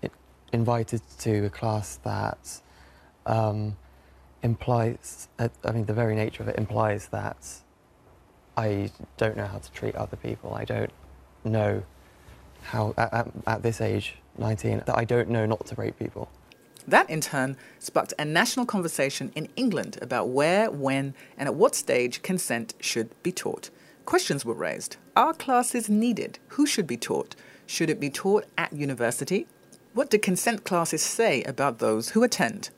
[0.52, 2.62] invited to a class that
[3.26, 3.76] um,
[4.44, 7.48] implies, uh, I mean, the very nature of it implies that
[8.58, 10.54] I don't know how to treat other people.
[10.54, 10.92] I don't
[11.44, 11.84] know
[12.62, 16.30] how, at, at, at this age, 19, that I don't know not to rape people.
[16.88, 21.76] That, in turn, sparked a national conversation in England about where, when, and at what
[21.76, 23.70] stage consent should be taught.
[24.06, 24.98] Questions were raised.
[25.16, 26.40] Are classes needed?
[26.50, 27.36] Who should be taught?
[27.68, 29.46] Should it be taught at university?
[29.94, 32.72] What do consent classes say about those who attend?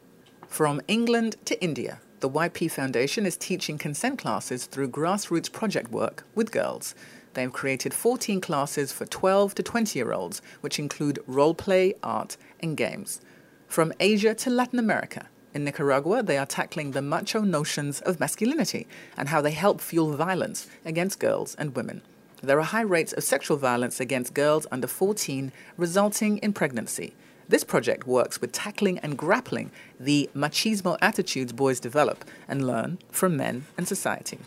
[0.52, 6.26] From England to India, the YP Foundation is teaching consent classes through grassroots project work
[6.36, 6.94] with girls.
[7.36, 11.94] They have created 14 classes for 12 to 20 year olds, which include role play,
[12.04, 13.22] art, and games.
[13.70, 18.88] From Asia to Latin America, in Nicaragua, they are tackling the macho notions of masculinity
[19.16, 22.02] and how they help fuel violence against girls and women.
[22.44, 27.16] There are high rates of sexual violence against girls under 14, resulting in pregnancy.
[27.52, 33.36] This project works with tackling and grappling the machismo attitudes boys develop and learn from
[33.36, 34.40] men and society.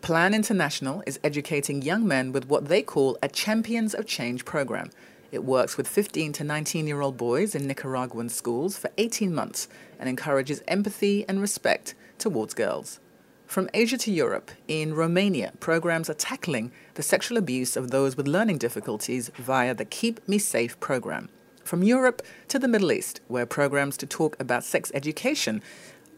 [0.00, 4.88] Plan International is educating young men with what they call a Champions of Change program.
[5.30, 9.68] It works with 15 to 19 year old boys in Nicaraguan schools for 18 months
[9.98, 13.00] and encourages empathy and respect towards girls.
[13.46, 18.26] From Asia to Europe, in Romania, programs are tackling the sexual abuse of those with
[18.26, 21.28] learning difficulties via the Keep Me Safe program.
[21.70, 25.62] From Europe to the Middle East, where programs to talk about sex education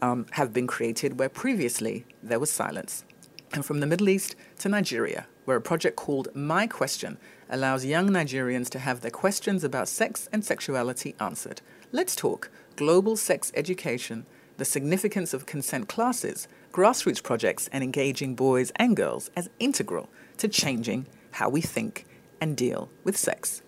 [0.01, 3.05] um, have been created where previously there was silence.
[3.53, 7.19] And from the Middle East to Nigeria, where a project called My Question
[7.51, 11.61] allows young Nigerians to have their questions about sex and sexuality answered.
[11.91, 14.25] Let's talk global sex education,
[14.57, 20.47] the significance of consent classes, grassroots projects, and engaging boys and girls as integral to
[20.47, 22.07] changing how we think
[22.41, 23.61] and deal with sex.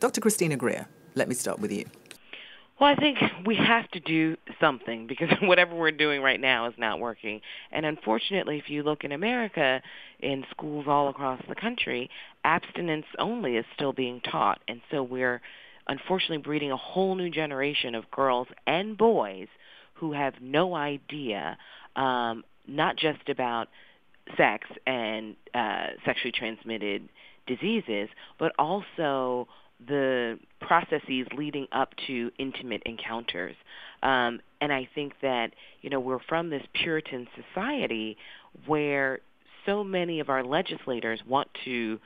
[0.00, 0.22] Dr.
[0.22, 1.84] Christina Greer, let me start with you.
[2.80, 6.74] Well, I think we have to do something because whatever we're doing right now is
[6.78, 7.42] not working.
[7.70, 9.82] And unfortunately, if you look in America,
[10.18, 12.08] in schools all across the country,
[12.42, 14.60] abstinence only is still being taught.
[14.66, 15.42] And so we're
[15.88, 19.48] unfortunately breeding a whole new generation of girls and boys
[19.94, 21.58] who have no idea,
[21.96, 23.68] um, not just about
[24.38, 27.06] sex and uh, sexually transmitted
[27.46, 29.48] diseases, but also
[29.86, 33.56] the processes leading up to intimate encounters.
[34.02, 38.16] Um, and I think that, you know, we're from this Puritan society
[38.66, 39.20] where
[39.66, 41.98] so many of our legislators want to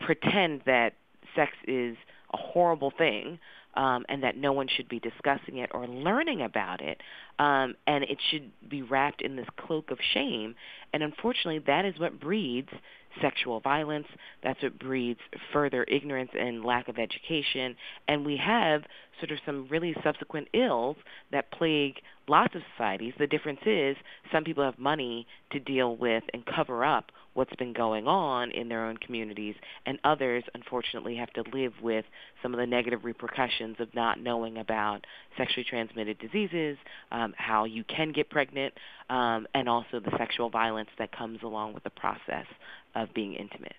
[0.00, 0.94] pretend that
[1.34, 1.96] sex is
[2.32, 3.38] a horrible thing
[3.74, 7.00] um, and that no one should be discussing it or learning about it,
[7.38, 10.54] um, and it should be wrapped in this cloak of shame.
[10.92, 12.70] And unfortunately, that is what breeds
[13.20, 14.06] sexual violence.
[14.42, 15.20] That's what breeds
[15.52, 17.76] further ignorance and lack of education.
[18.08, 18.82] And we have
[19.20, 20.96] sort of some really subsequent ills
[21.32, 21.96] that plague
[22.28, 23.14] lots of societies.
[23.18, 23.96] The difference is
[24.32, 28.68] some people have money to deal with and cover up what's been going on in
[28.68, 29.56] their own communities,
[29.86, 32.04] and others, unfortunately, have to live with
[32.42, 35.04] some of the negative repercussions of not knowing about
[35.36, 36.78] sexually transmitted diseases,
[37.10, 38.72] um, how you can get pregnant,
[39.10, 42.46] um, and also the sexual violence that comes along with the process
[42.94, 43.74] of being intimate.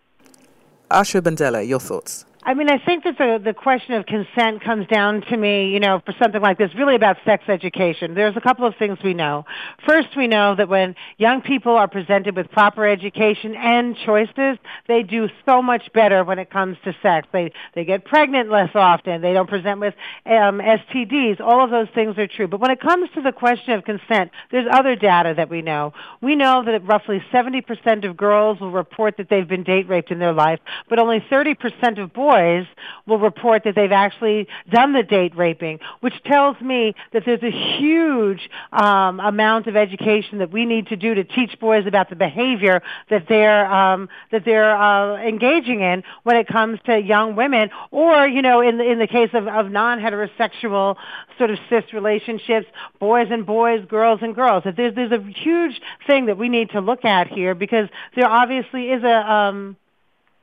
[0.92, 2.26] Asha Bandele, your thoughts.
[2.48, 5.80] I mean, I think that the the question of consent comes down to me, you
[5.80, 8.14] know, for something like this, really about sex education.
[8.14, 9.46] There's a couple of things we know.
[9.88, 15.02] First, we know that when young people are presented with proper education and choices, they
[15.02, 17.28] do so much better when it comes to sex.
[17.34, 19.24] They they get pregnant less often.
[19.24, 19.96] They don't present with
[20.28, 21.42] um, STDs.
[21.42, 22.48] All of those things are true.
[22.48, 25.94] But when it comes to the question of consent, there's other data that we know.
[26.22, 30.20] We know that roughly 70% of girls will report that they've been date raped in
[30.20, 32.66] their life, but only 30% of boys boys
[33.06, 37.52] will report that they've actually done the date raping, which tells me that there's a
[37.52, 42.16] huge um, amount of education that we need to do to teach boys about the
[42.16, 47.70] behavior that they're um, that they're uh, engaging in when it comes to young women,
[47.92, 50.96] or you know, in the, in the case of, of non-heterosexual
[51.38, 52.68] sort of cis relationships,
[53.00, 54.64] boys and boys, girls and girls.
[54.64, 58.28] That there's there's a huge thing that we need to look at here because there
[58.28, 59.78] obviously is a um,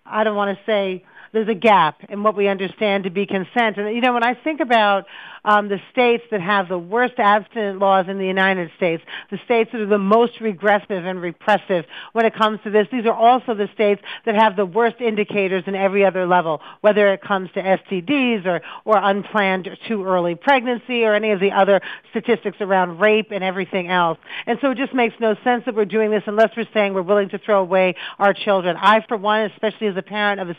[0.05, 3.78] I don't want to say there's a gap in what we understand to be consent.
[3.78, 5.07] And you know, when I think about
[5.45, 9.70] um, the states that have the worst abstinent laws in the United States, the states
[9.72, 13.55] that are the most regressive and repressive when it comes to this, these are also
[13.55, 17.62] the states that have the worst indicators in every other level, whether it comes to
[17.62, 21.80] STDs or, or unplanned too early pregnancy or any of the other
[22.11, 24.18] statistics around rape and everything else.
[24.47, 27.03] And so it just makes no sense that we're doing this unless we're saying we're
[27.03, 28.76] willing to throw away our children.
[28.78, 30.57] I, for one, especially as a parent of a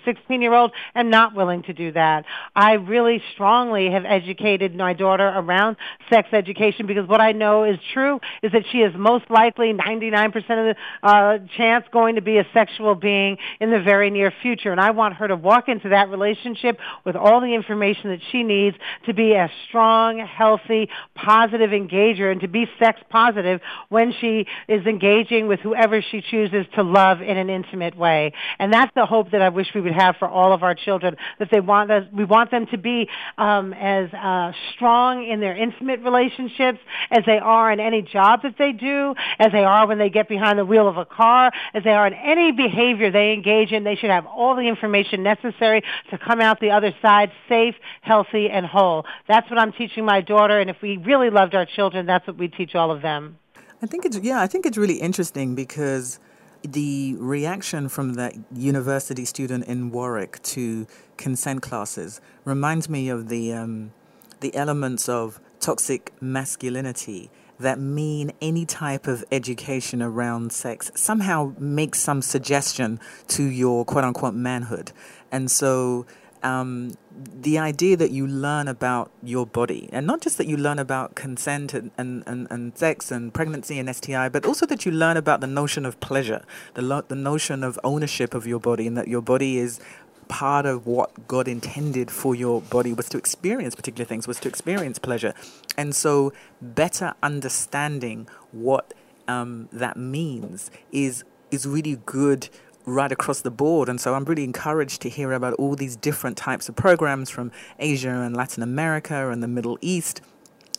[0.63, 2.25] 16-year-old, am not willing to do that.
[2.55, 5.77] I really strongly have educated my daughter around
[6.09, 10.35] sex education because what I know is true is that she is most likely 99%
[10.35, 14.71] of the uh, chance going to be a sexual being in the very near future.
[14.71, 18.43] And I want her to walk into that relationship with all the information that she
[18.43, 24.45] needs to be a strong, healthy, positive engager and to be sex positive when she
[24.67, 28.33] is engaging with whoever she chooses to love in an intimate way.
[28.59, 31.15] And that's the hope that I wish we would have for all of our children,
[31.39, 35.55] that they want us, we want them to be um, as uh, strong in their
[35.55, 36.79] intimate relationships
[37.11, 40.27] as they are in any job that they do, as they are when they get
[40.27, 43.83] behind the wheel of a car, as they are in any behavior they engage in.
[43.83, 48.49] They should have all the information necessary to come out the other side safe, healthy,
[48.49, 49.05] and whole.
[49.27, 52.37] That's what I'm teaching my daughter, and if we really loved our children, that's what
[52.37, 53.37] we teach all of them.
[53.81, 56.19] I think it's yeah, I think it's really interesting because
[56.63, 60.87] the reaction from that university student in Warwick to
[61.17, 63.91] consent classes reminds me of the um,
[64.39, 71.99] the elements of toxic masculinity that mean any type of education around sex somehow makes
[71.99, 74.91] some suggestion to your quote unquote manhood.
[75.31, 76.05] And so
[76.43, 76.93] um,
[77.41, 81.15] the idea that you learn about your body, and not just that you learn about
[81.15, 85.17] consent and, and, and, and sex and pregnancy and STI, but also that you learn
[85.17, 88.97] about the notion of pleasure, the, lo- the notion of ownership of your body, and
[88.97, 89.79] that your body is
[90.27, 94.49] part of what God intended for your body was to experience particular things, was to
[94.49, 95.33] experience pleasure.
[95.77, 98.93] And so, better understanding what
[99.27, 102.49] um, that means is is really good
[102.85, 103.89] right across the board.
[103.89, 107.51] And so I'm really encouraged to hear about all these different types of programs from
[107.79, 110.21] Asia and Latin America and the Middle East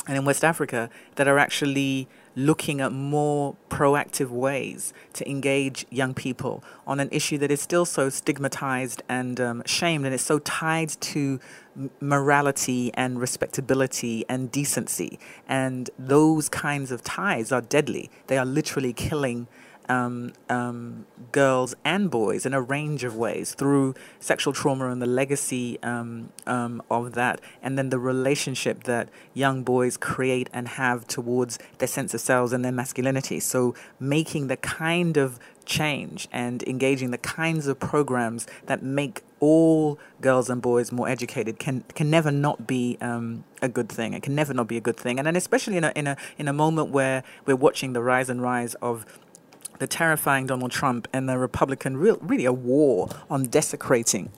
[0.06, 6.12] and in West Africa that are actually looking at more proactive ways to engage young
[6.12, 10.40] people on an issue that is still so stigmatized and um, shamed and is so
[10.40, 11.38] tied to
[12.00, 15.18] morality and respectability and decency.
[15.48, 18.10] And those kinds of ties are deadly.
[18.26, 19.46] They are literally killing
[19.88, 25.06] um, um, girls and boys in a range of ways through sexual trauma and the
[25.06, 31.06] legacy um, um, of that, and then the relationship that young boys create and have
[31.06, 33.40] towards their sense of selves and their masculinity.
[33.40, 39.98] So, making the kind of change and engaging the kinds of programs that make all
[40.20, 44.14] girls and boys more educated can can never not be um, a good thing.
[44.14, 46.16] It can never not be a good thing, and then especially in a in a
[46.38, 49.04] in a moment where we're watching the rise and rise of
[49.78, 54.30] the terrifying Donald Trump and the Republican, real, really a war on desecrating,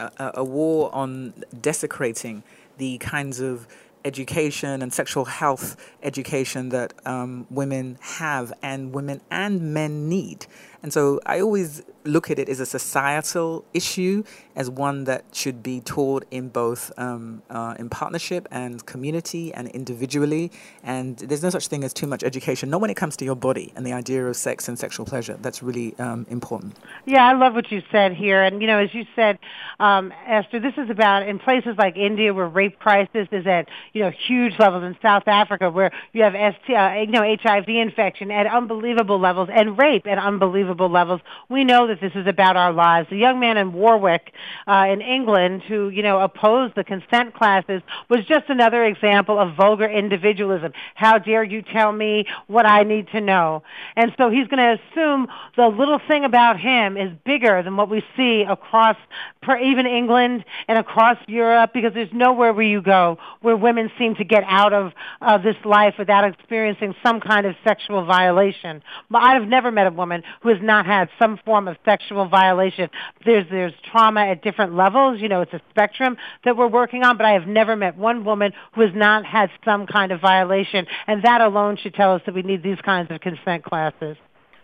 [0.00, 2.42] a, a, war on desecrating
[2.78, 3.66] the kinds of
[4.04, 10.46] education and sexual health education that um, women have and women and men need.
[10.82, 14.22] And so I always look at it as a societal issue,
[14.54, 19.68] as one that should be taught in both um, uh, in partnership and community and
[19.68, 20.52] individually.
[20.82, 23.34] And there's no such thing as too much education, not when it comes to your
[23.34, 25.36] body and the idea of sex and sexual pleasure.
[25.40, 26.76] That's really um, important.
[27.06, 28.42] Yeah, I love what you said here.
[28.42, 29.38] And, you know, as you said,
[29.80, 34.02] um, Esther, this is about in places like India where rape crisis is at, you
[34.02, 38.30] know, huge levels, in South Africa where you have ST, uh, you know, HIV infection
[38.30, 41.20] at unbelievable levels and rape at unbelievable levels.
[41.48, 43.08] We know that this is about our lives.
[43.10, 44.32] The young man in Warwick
[44.66, 49.56] uh, in England who, you know, opposed the consent classes was just another example of
[49.56, 50.72] vulgar individualism.
[50.94, 53.62] How dare you tell me what I need to know?
[53.96, 57.90] And so he's going to assume the little thing about him is bigger than what
[57.90, 58.96] we see across
[59.42, 64.14] per, even England and across Europe because there's nowhere where you go where women seem
[64.16, 68.82] to get out of uh, this life without experiencing some kind of sexual violation.
[69.14, 72.90] I've never met a woman who has not had some form of sexual violation.
[73.24, 75.20] There's there's trauma at different levels.
[75.20, 77.16] You know, it's a spectrum that we're working on.
[77.16, 80.86] But I have never met one woman who has not had some kind of violation,
[81.06, 84.16] and that alone should tell us that we need these kinds of consent classes.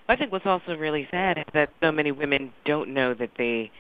[0.09, 3.71] I think what's also really sad is that so many women don't know that they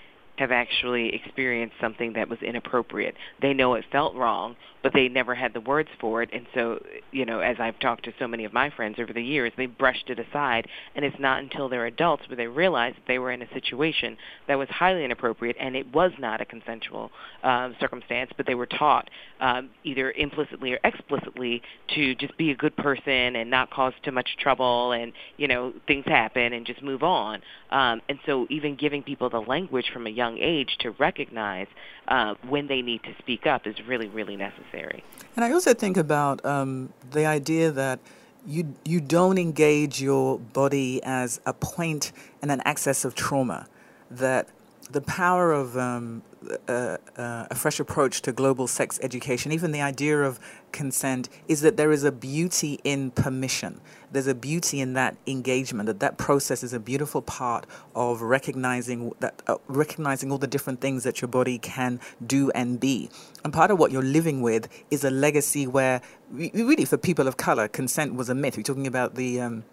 [0.42, 3.14] have actually experienced something that was inappropriate.
[3.40, 6.30] They know it felt wrong, but they never had the words for it.
[6.32, 6.82] And so,
[7.12, 9.66] you know, as I've talked to so many of my friends over the years, they
[9.66, 10.66] brushed it aside.
[10.96, 14.16] And it's not until they're adults where they realize that they were in a situation
[14.48, 17.10] that was highly inappropriate and it was not a consensual
[17.44, 19.08] um, circumstance, but they were taught
[19.40, 21.62] um, either implicitly or explicitly
[21.94, 25.72] to just be a good person and not cause too much trouble and, you know,
[25.86, 27.40] things happen and just move on.
[27.70, 31.66] Um, and so even giving people the language from a young age to recognize
[32.08, 35.04] uh, when they need to speak up is really, really necessary.
[35.36, 38.00] And I also think about um, the idea that
[38.46, 43.68] you you don't engage your body as a point and an access of trauma.
[44.10, 44.48] That
[44.90, 46.22] the power of um,
[46.68, 50.38] uh, a fresh approach to global sex education, even the idea of
[50.72, 53.80] consent, is that there is a beauty in permission.
[54.10, 55.86] There's a beauty in that engagement.
[55.86, 60.80] That that process is a beautiful part of recognizing that uh, recognizing all the different
[60.80, 63.10] things that your body can do and be.
[63.44, 67.26] And part of what you're living with is a legacy where, re- really, for people
[67.26, 68.56] of color, consent was a myth.
[68.56, 69.64] We're talking about the um,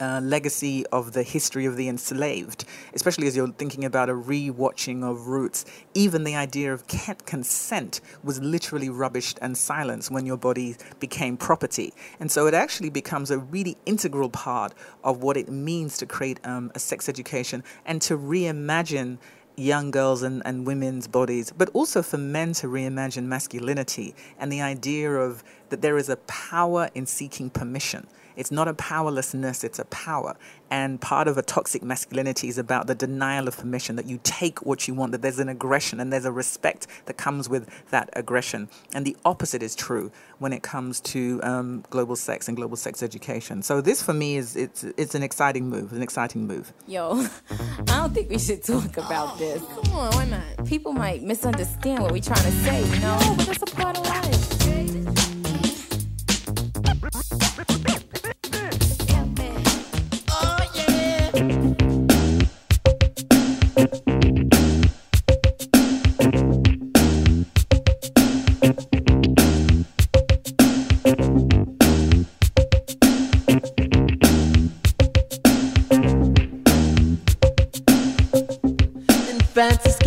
[0.00, 2.64] uh, legacy of the history of the enslaved,
[2.94, 5.64] especially as you're thinking about a re-watching of Roots.
[5.94, 6.84] Even the idea of
[7.26, 11.92] consent was literally rubbished and silenced when your body became property.
[12.20, 14.74] And so it actually becomes a really integral part
[15.04, 19.18] of what it means to create um, a sex education and to reimagine
[19.56, 24.62] young girls and, and women's bodies, but also for men to reimagine masculinity and the
[24.62, 28.06] idea of that there is a power in seeking permission.
[28.36, 30.36] It's not a powerlessness, it's a power.
[30.70, 34.64] And part of a toxic masculinity is about the denial of permission, that you take
[34.64, 38.08] what you want, that there's an aggression and there's a respect that comes with that
[38.14, 38.70] aggression.
[38.94, 43.02] And the opposite is true when it comes to um, global sex and global sex
[43.02, 43.62] education.
[43.62, 46.72] So this for me is it's it's an exciting move, an exciting move.
[46.86, 49.62] Yo, I don't think we should talk about this.
[49.62, 50.66] Come on, why not?
[50.66, 53.34] People might misunderstand what we're trying to say, you know?
[53.36, 54.22] but that's a part of life.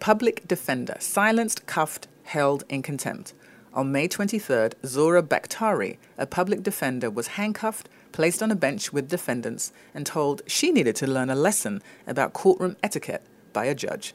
[0.00, 3.34] Public Defender silenced, cuffed, held in contempt.
[3.74, 9.10] On May 23rd, Zohra Bakhtary, a public defender, was handcuffed, placed on a bench with
[9.10, 13.22] defendants, and told she needed to learn a lesson about courtroom etiquette
[13.52, 14.14] by a judge.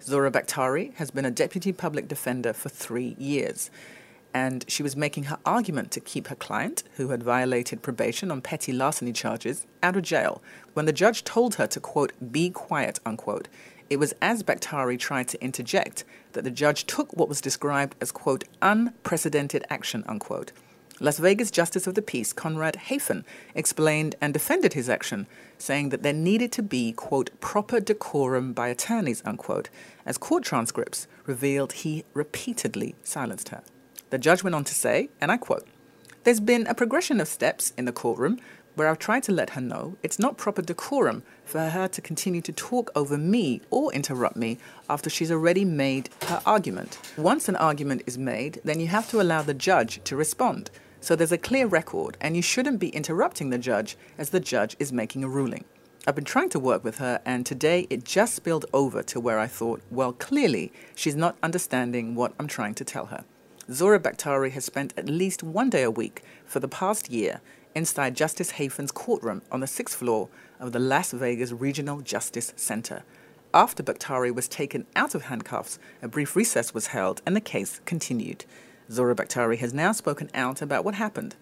[0.00, 3.68] Zohra Bakhtary has been a deputy public defender for three years,
[4.32, 8.40] and she was making her argument to keep her client, who had violated probation on
[8.40, 10.40] petty larceny charges, out of jail
[10.74, 13.48] when the judge told her to, quote, be quiet, unquote.
[13.88, 18.10] It was as Bakhtary tried to interject that the judge took what was described as,
[18.10, 20.52] quote, unprecedented action, unquote.
[20.98, 23.22] Las Vegas Justice of the Peace Conrad Hafen
[23.54, 25.26] explained and defended his action,
[25.58, 29.68] saying that there needed to be, quote, proper decorum by attorneys, unquote,
[30.06, 33.62] as court transcripts revealed he repeatedly silenced her.
[34.08, 35.66] The judge went on to say, and I quote,
[36.24, 38.38] There's been a progression of steps in the courtroom
[38.76, 42.42] where I've tried to let her know it's not proper decorum for her to continue
[42.42, 44.58] to talk over me or interrupt me
[44.88, 46.98] after she's already made her argument.
[47.16, 50.70] Once an argument is made, then you have to allow the judge to respond.
[51.00, 54.76] So there's a clear record, and you shouldn't be interrupting the judge as the judge
[54.78, 55.64] is making a ruling.
[56.06, 59.38] I've been trying to work with her, and today it just spilled over to where
[59.38, 63.24] I thought, well, clearly she's not understanding what I'm trying to tell her.
[63.68, 67.40] Zohra Bakhtary has spent at least one day a week for the past year
[67.76, 73.02] inside Justice Hafen's courtroom on the sixth floor of the Las Vegas Regional Justice Center.
[73.52, 77.82] After Bakhtary was taken out of handcuffs, a brief recess was held and the case
[77.84, 78.46] continued.
[78.90, 81.36] Zohra Bakhtary has now spoken out about what happened,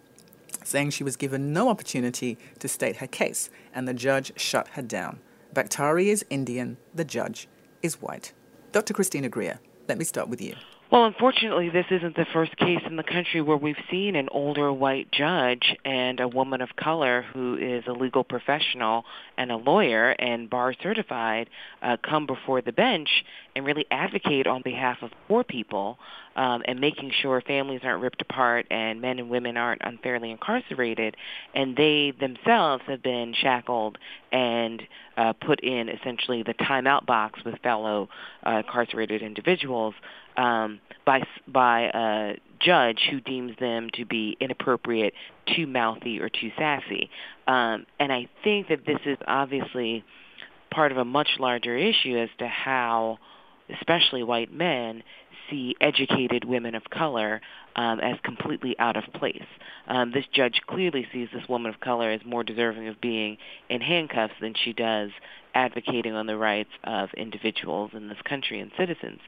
[0.64, 4.82] saying she was given no opportunity to state her case and the judge shut her
[4.82, 5.20] down.
[5.55, 7.47] Bakhtary is Indian, the judge
[7.80, 8.32] is white.
[8.72, 8.93] Dr.
[8.93, 10.57] Christina Greer, let me start with you.
[10.93, 14.72] Well, unfortunately, this isn't the first case in the country where we've seen an older
[14.72, 19.05] white judge and a woman of color who is a legal professional
[19.37, 21.49] and a lawyer and bar certified
[21.82, 23.09] uh, come before the bench
[23.57, 25.99] and really advocate on behalf of poor people
[26.37, 31.16] um, and making sure families aren't ripped apart and men and women aren't unfairly incarcerated.
[31.55, 33.99] And they themselves have been shackled
[34.32, 34.82] and
[35.16, 38.09] uh, put in essentially the timeout box with fellow
[38.47, 39.95] uh, incarcerated individuals
[40.37, 45.14] um, by by a judge who deems them to be inappropriate,
[45.55, 47.11] too mouthy, or too sassy.
[47.47, 50.05] Um, and I think that this is obviously
[50.70, 53.18] part of a much larger issue as to how,
[53.78, 55.03] especially white men,
[55.55, 57.40] see educated women of color
[57.76, 59.46] um, as completely out of place.
[59.88, 63.38] Um, this judge clearly sees this woman of color as more deserving of being
[63.68, 65.11] in handcuffs than she does
[65.55, 69.20] advocating on the rights of individuals in this country and citizens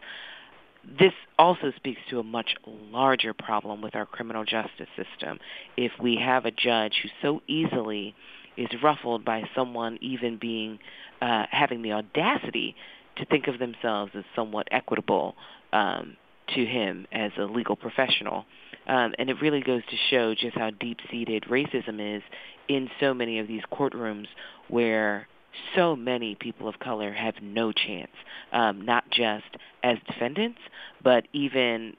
[0.99, 5.41] this also speaks to a much larger problem with our criminal justice system.
[5.77, 8.15] If we have a judge who so easily
[8.57, 10.79] is ruffled by someone even being
[11.21, 12.77] uh, having the audacity
[13.17, 15.35] to think of themselves as somewhat equitable
[15.77, 16.17] um,
[16.55, 18.47] to him as a legal professional.
[18.87, 22.23] Um, and it really goes to show just how deep-seated racism is
[22.69, 24.27] in so many of these courtrooms
[24.69, 25.29] where
[25.75, 28.13] so many people of color have no chance,
[28.53, 29.45] um, not just
[29.83, 30.59] as defendants,
[31.03, 31.95] but even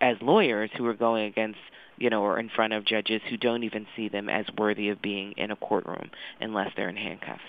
[0.00, 1.58] as lawyers who are going against
[2.00, 5.02] you know, or in front of judges who don't even see them as worthy of
[5.02, 6.10] being in a courtroom
[6.40, 7.40] unless they're in handcuffs.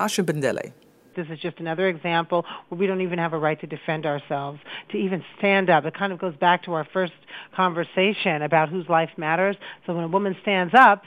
[0.00, 0.72] Asha Bandele.
[1.18, 4.60] This is just another example where we don't even have a right to defend ourselves,
[4.92, 5.84] to even stand up.
[5.84, 7.12] It kind of goes back to our first
[7.56, 9.56] conversation about whose life matters.
[9.84, 11.02] So when a woman stands up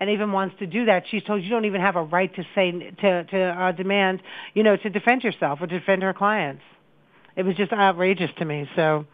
[0.00, 2.44] and even wants to do that, she's told you don't even have a right to
[2.56, 4.20] say to to uh, demand,
[4.52, 6.62] you know, to defend yourself or defend her clients.
[7.36, 8.68] It was just outrageous to me.
[8.74, 9.06] So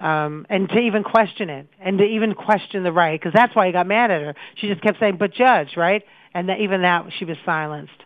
[0.00, 3.66] um, and to even question it, and to even question the right, because that's why
[3.66, 4.34] he got mad at her.
[4.56, 6.02] She just kept saying, "But judge, right?"
[6.34, 8.02] And that even that she was silenced.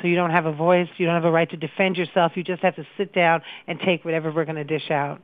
[0.00, 2.32] So you don't have a voice, you don't have a right to defend yourself.
[2.36, 5.20] You just have to sit down and take whatever we're going to dish out.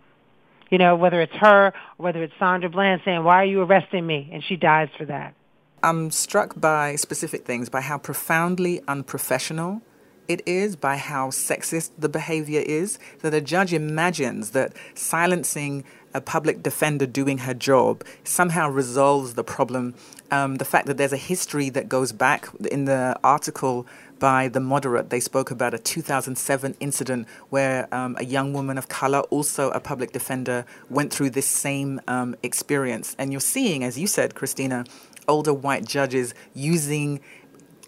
[0.71, 4.07] You know, whether it's her or whether it's Sandra Bland saying, "Why are you arresting
[4.07, 5.35] me?" and she dies for that.
[5.83, 9.83] I'm struck by specific things, by how profoundly unprofessional
[10.29, 15.83] it is, by how sexist the behavior is, that a judge imagines that silencing
[16.15, 19.95] a public defender doing her job somehow resolves the problem.
[20.31, 23.87] Um, the fact that there's a history that goes back in the article
[24.21, 28.89] by the moderate, they spoke about a 2007 incident where um, a young woman of
[28.89, 33.17] color, also a public defender, went through this same um, experience.
[33.19, 34.85] And you're seeing, as you said, Christina,
[35.27, 37.21] older white judges using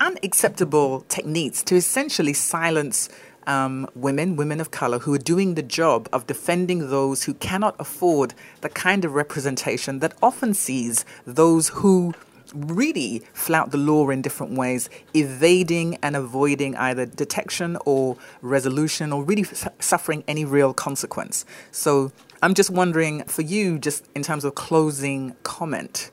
[0.01, 3.09] unacceptable techniques to essentially silence
[3.47, 7.77] um, women, women of color, who are doing the job of defending those who cannot
[7.79, 12.15] afford the kind of representation that often sees those who
[12.55, 19.23] really flout the law in different ways, evading and avoiding either detection or resolution or
[19.25, 21.45] really su- suffering any real consequence.
[21.71, 26.11] So I'm just wondering for you, just in terms of closing comment,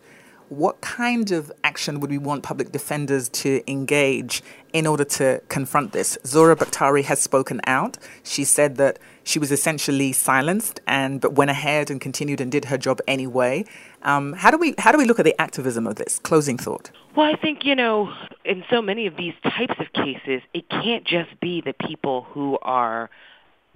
[0.50, 4.42] what kind of action would we want public defenders to engage
[4.74, 6.18] in order to confront this?
[6.24, 7.98] Zohra Bakhtary has spoken out.
[8.24, 12.66] She said that she was essentially silenced and but went ahead and continued and did
[12.66, 13.66] her job anyway.
[14.04, 16.20] Um, how do we how do we look at the activism of this?
[16.20, 16.92] Closing thought.
[17.16, 18.14] Well, I think, you know,
[18.46, 22.58] in so many of these types of cases, it can't just be the people who
[22.62, 23.10] are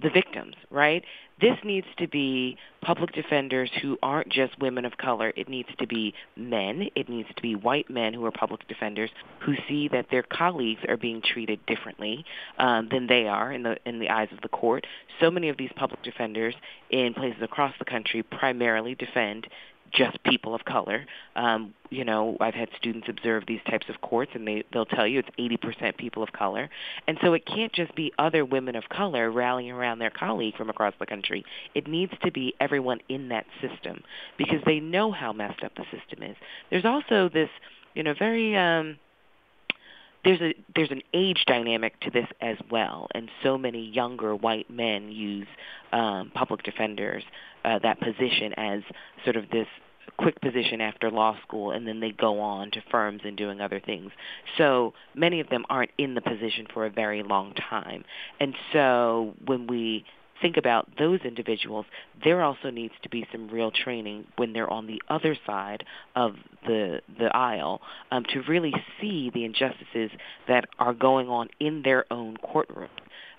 [0.00, 1.04] the victims, right?
[1.44, 5.30] This needs to be public defenders who aren't just women of color.
[5.36, 6.88] It needs to be men.
[6.94, 10.80] It needs to be white men who are public defenders who see that their colleagues
[10.88, 12.24] are being treated differently
[12.58, 14.86] um, than they are in the in the eyes of the court.
[15.20, 16.54] So many of these public defenders
[16.88, 19.46] in places across the country primarily defend
[19.94, 21.06] just people of color.
[21.36, 25.06] Um, you know, I've had students observe these types of courts, and they they'll tell
[25.06, 26.68] you it's 80% people of color,
[27.06, 30.70] and so it can't just be other women of color rallying around their colleague from
[30.70, 31.44] across the country.
[31.74, 34.02] It needs to be everyone in that system
[34.36, 36.36] because they know how messed up the system is.
[36.70, 37.50] There's also this,
[37.94, 38.98] you know, very um,
[40.24, 44.70] there's a there's an age dynamic to this as well, and so many younger white
[44.70, 45.46] men use
[45.92, 47.22] um, public defenders
[47.64, 48.82] uh, that position as
[49.24, 49.66] sort of this
[50.16, 53.80] quick position after law school, and then they go on to firms and doing other
[53.80, 54.10] things.
[54.58, 58.04] So many of them aren't in the position for a very long time,
[58.40, 60.04] and so when we
[60.42, 61.86] think about those individuals,
[62.22, 65.84] there also needs to be some real training when they're on the other side
[66.16, 66.34] of
[66.66, 70.10] the the aisle um, to really see the injustices
[70.48, 72.88] that are going on in their own courtrooms.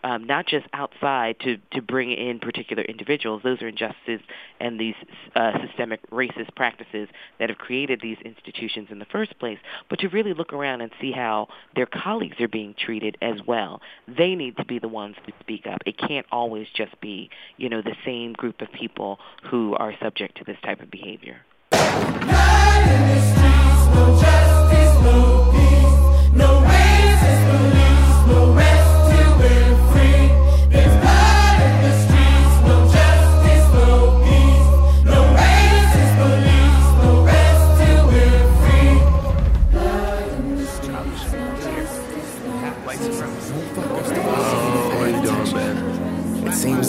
[0.06, 3.42] Um, not just outside to, to bring in particular individuals.
[3.44, 4.22] Those are injustices
[4.60, 4.94] and these
[5.36, 9.58] uh, systemic racist practices that have created these institutions in the first place,
[9.90, 13.82] but to really look around and see how their colleagues are being treated as well.
[14.08, 15.82] They need to be the ones who speak up.
[15.88, 19.18] It can't always just be, you know, the same group of people
[19.50, 21.42] who are subject to this type of behavior.
[21.72, 23.56] It seems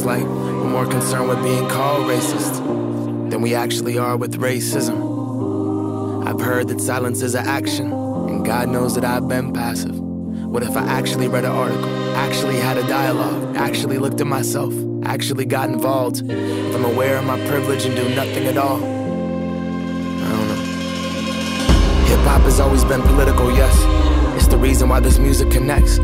[0.06, 2.58] like we're more concerned with being called racist
[3.28, 6.24] than we actually are with racism.
[6.24, 9.98] I've heard that silence is an action, and God knows that I've been passive.
[9.98, 14.72] What if I actually read an article, actually had a dialogue, actually looked at myself,
[15.04, 16.22] actually got involved?
[16.30, 18.76] If I'm aware of my privilege and do nothing at all?
[18.76, 20.62] I don't know.
[22.06, 23.74] Hip hop has always been political, yes.
[24.36, 25.96] It's the reason why this music connects.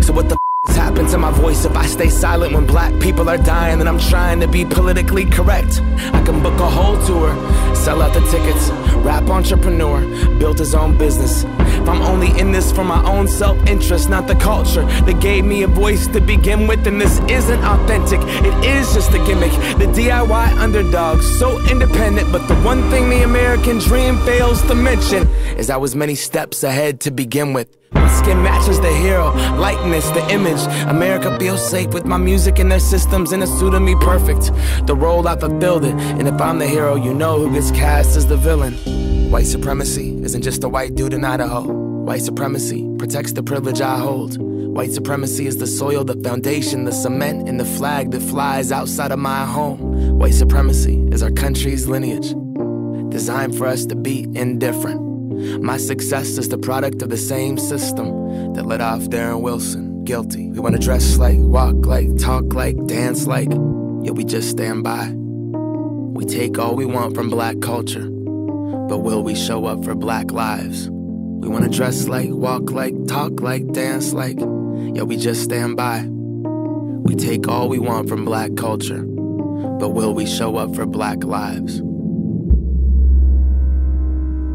[0.00, 3.30] So what the has happened to my voice if I stay silent when black people
[3.30, 5.80] are dying and I'm trying to be politically correct?
[6.12, 7.34] I can book a whole tour,
[7.74, 10.02] sell out the tickets, Rap entrepreneur,
[10.38, 11.44] built his own business.
[11.44, 15.46] If I'm only in this for my own self interest, not the culture that gave
[15.46, 18.20] me a voice to begin with, then this isn't authentic.
[18.22, 19.52] It is just a gimmick.
[19.78, 25.26] The DIY underdog, so independent, but the one thing the American dream fails to mention
[25.56, 27.79] is I was many steps ahead to begin with.
[27.92, 30.60] My skin matches the hero, likeness, the image.
[30.88, 34.52] America feels safe with my music and their systems in a suit of me perfect.
[34.86, 38.16] The role I fulfilled it, and if I'm the hero, you know who gets cast
[38.16, 38.74] as the villain.
[39.30, 41.62] White supremacy isn't just a white dude in Idaho.
[41.62, 44.38] White supremacy protects the privilege I hold.
[44.38, 49.10] White supremacy is the soil, the foundation, the cement, and the flag that flies outside
[49.10, 50.18] of my home.
[50.18, 52.34] White supremacy is our country's lineage,
[53.10, 55.09] designed for us to be indifferent.
[55.60, 60.50] My success is the product of the same system that let off Darren Wilson guilty.
[60.50, 63.48] We wanna dress like, walk like, talk like, dance like,
[64.02, 65.12] yet we just stand by.
[65.14, 70.30] We take all we want from black culture, but will we show up for black
[70.30, 70.88] lives?
[70.90, 76.06] We wanna dress like, walk like, talk like, dance like, yet we just stand by.
[76.08, 81.24] We take all we want from black culture, but will we show up for black
[81.24, 81.80] lives?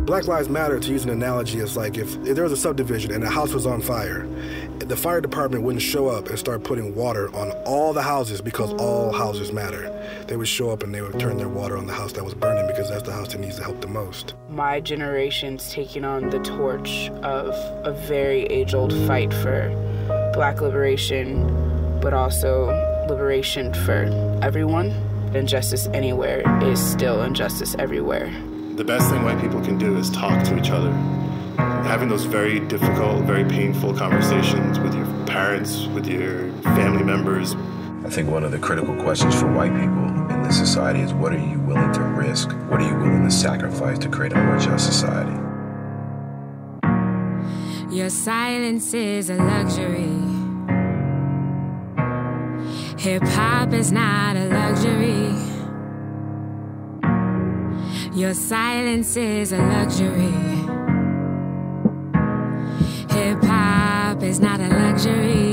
[0.05, 3.11] Black Lives Matter, to use an analogy, is like if, if there was a subdivision
[3.11, 4.27] and a house was on fire,
[4.77, 8.71] the fire department wouldn't show up and start putting water on all the houses because
[8.73, 9.89] all houses matter.
[10.27, 12.35] They would show up and they would turn their water on the house that was
[12.35, 14.35] burning because that's the house that needs the help the most.
[14.47, 19.69] My generation's taking on the torch of a very age old fight for
[20.35, 22.67] black liberation, but also
[23.09, 24.03] liberation for
[24.43, 24.91] everyone.
[25.33, 28.31] Injustice anywhere is still injustice everywhere.
[28.75, 30.91] The best thing white people can do is talk to each other.
[31.87, 37.55] Having those very difficult, very painful conversations with your parents, with your family members.
[38.03, 41.31] I think one of the critical questions for white people in this society is what
[41.31, 42.51] are you willing to risk?
[42.69, 45.39] What are you willing to sacrifice to create a more just society?
[47.95, 50.19] Your silence is a luxury.
[52.99, 55.54] Hip hop is not a luxury.
[58.15, 60.31] Your silence is a luxury.
[63.13, 65.44] Hip hop is not a luxury.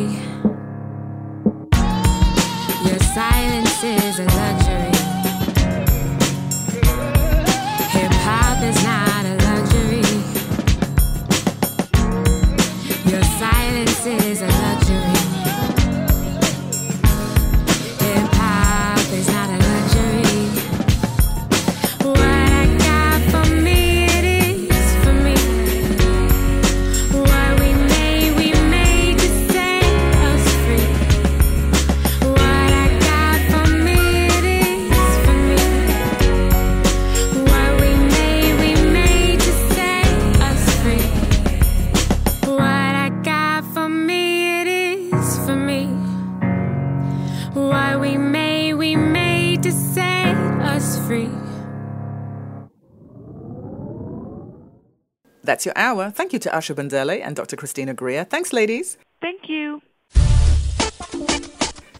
[55.62, 56.10] That's your hour.
[56.10, 57.54] Thank you to Asha Bandele and Dr.
[57.54, 58.24] Christina Greer.
[58.24, 58.98] Thanks, ladies.
[59.20, 59.80] Thank you.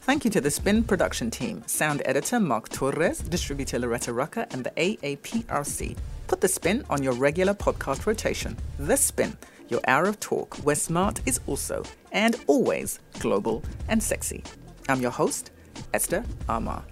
[0.03, 4.65] Thank you to the Spin production team, sound editor Mark Torres, distributor Loretta Rucker, and
[4.65, 5.97] the AAPRC.
[6.27, 8.57] Put the Spin on your regular podcast rotation.
[8.81, 9.37] The Spin,
[9.69, 14.43] your hour of talk, where smart is also and always global and sexy.
[14.89, 15.53] I'm your host,
[15.95, 16.83] Esther Armah.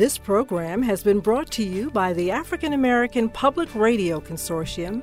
[0.00, 5.02] This program has been brought to you by the African American Public Radio Consortium,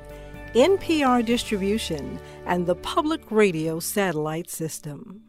[0.54, 5.22] NPR Distribution, and the Public Radio Satellite System.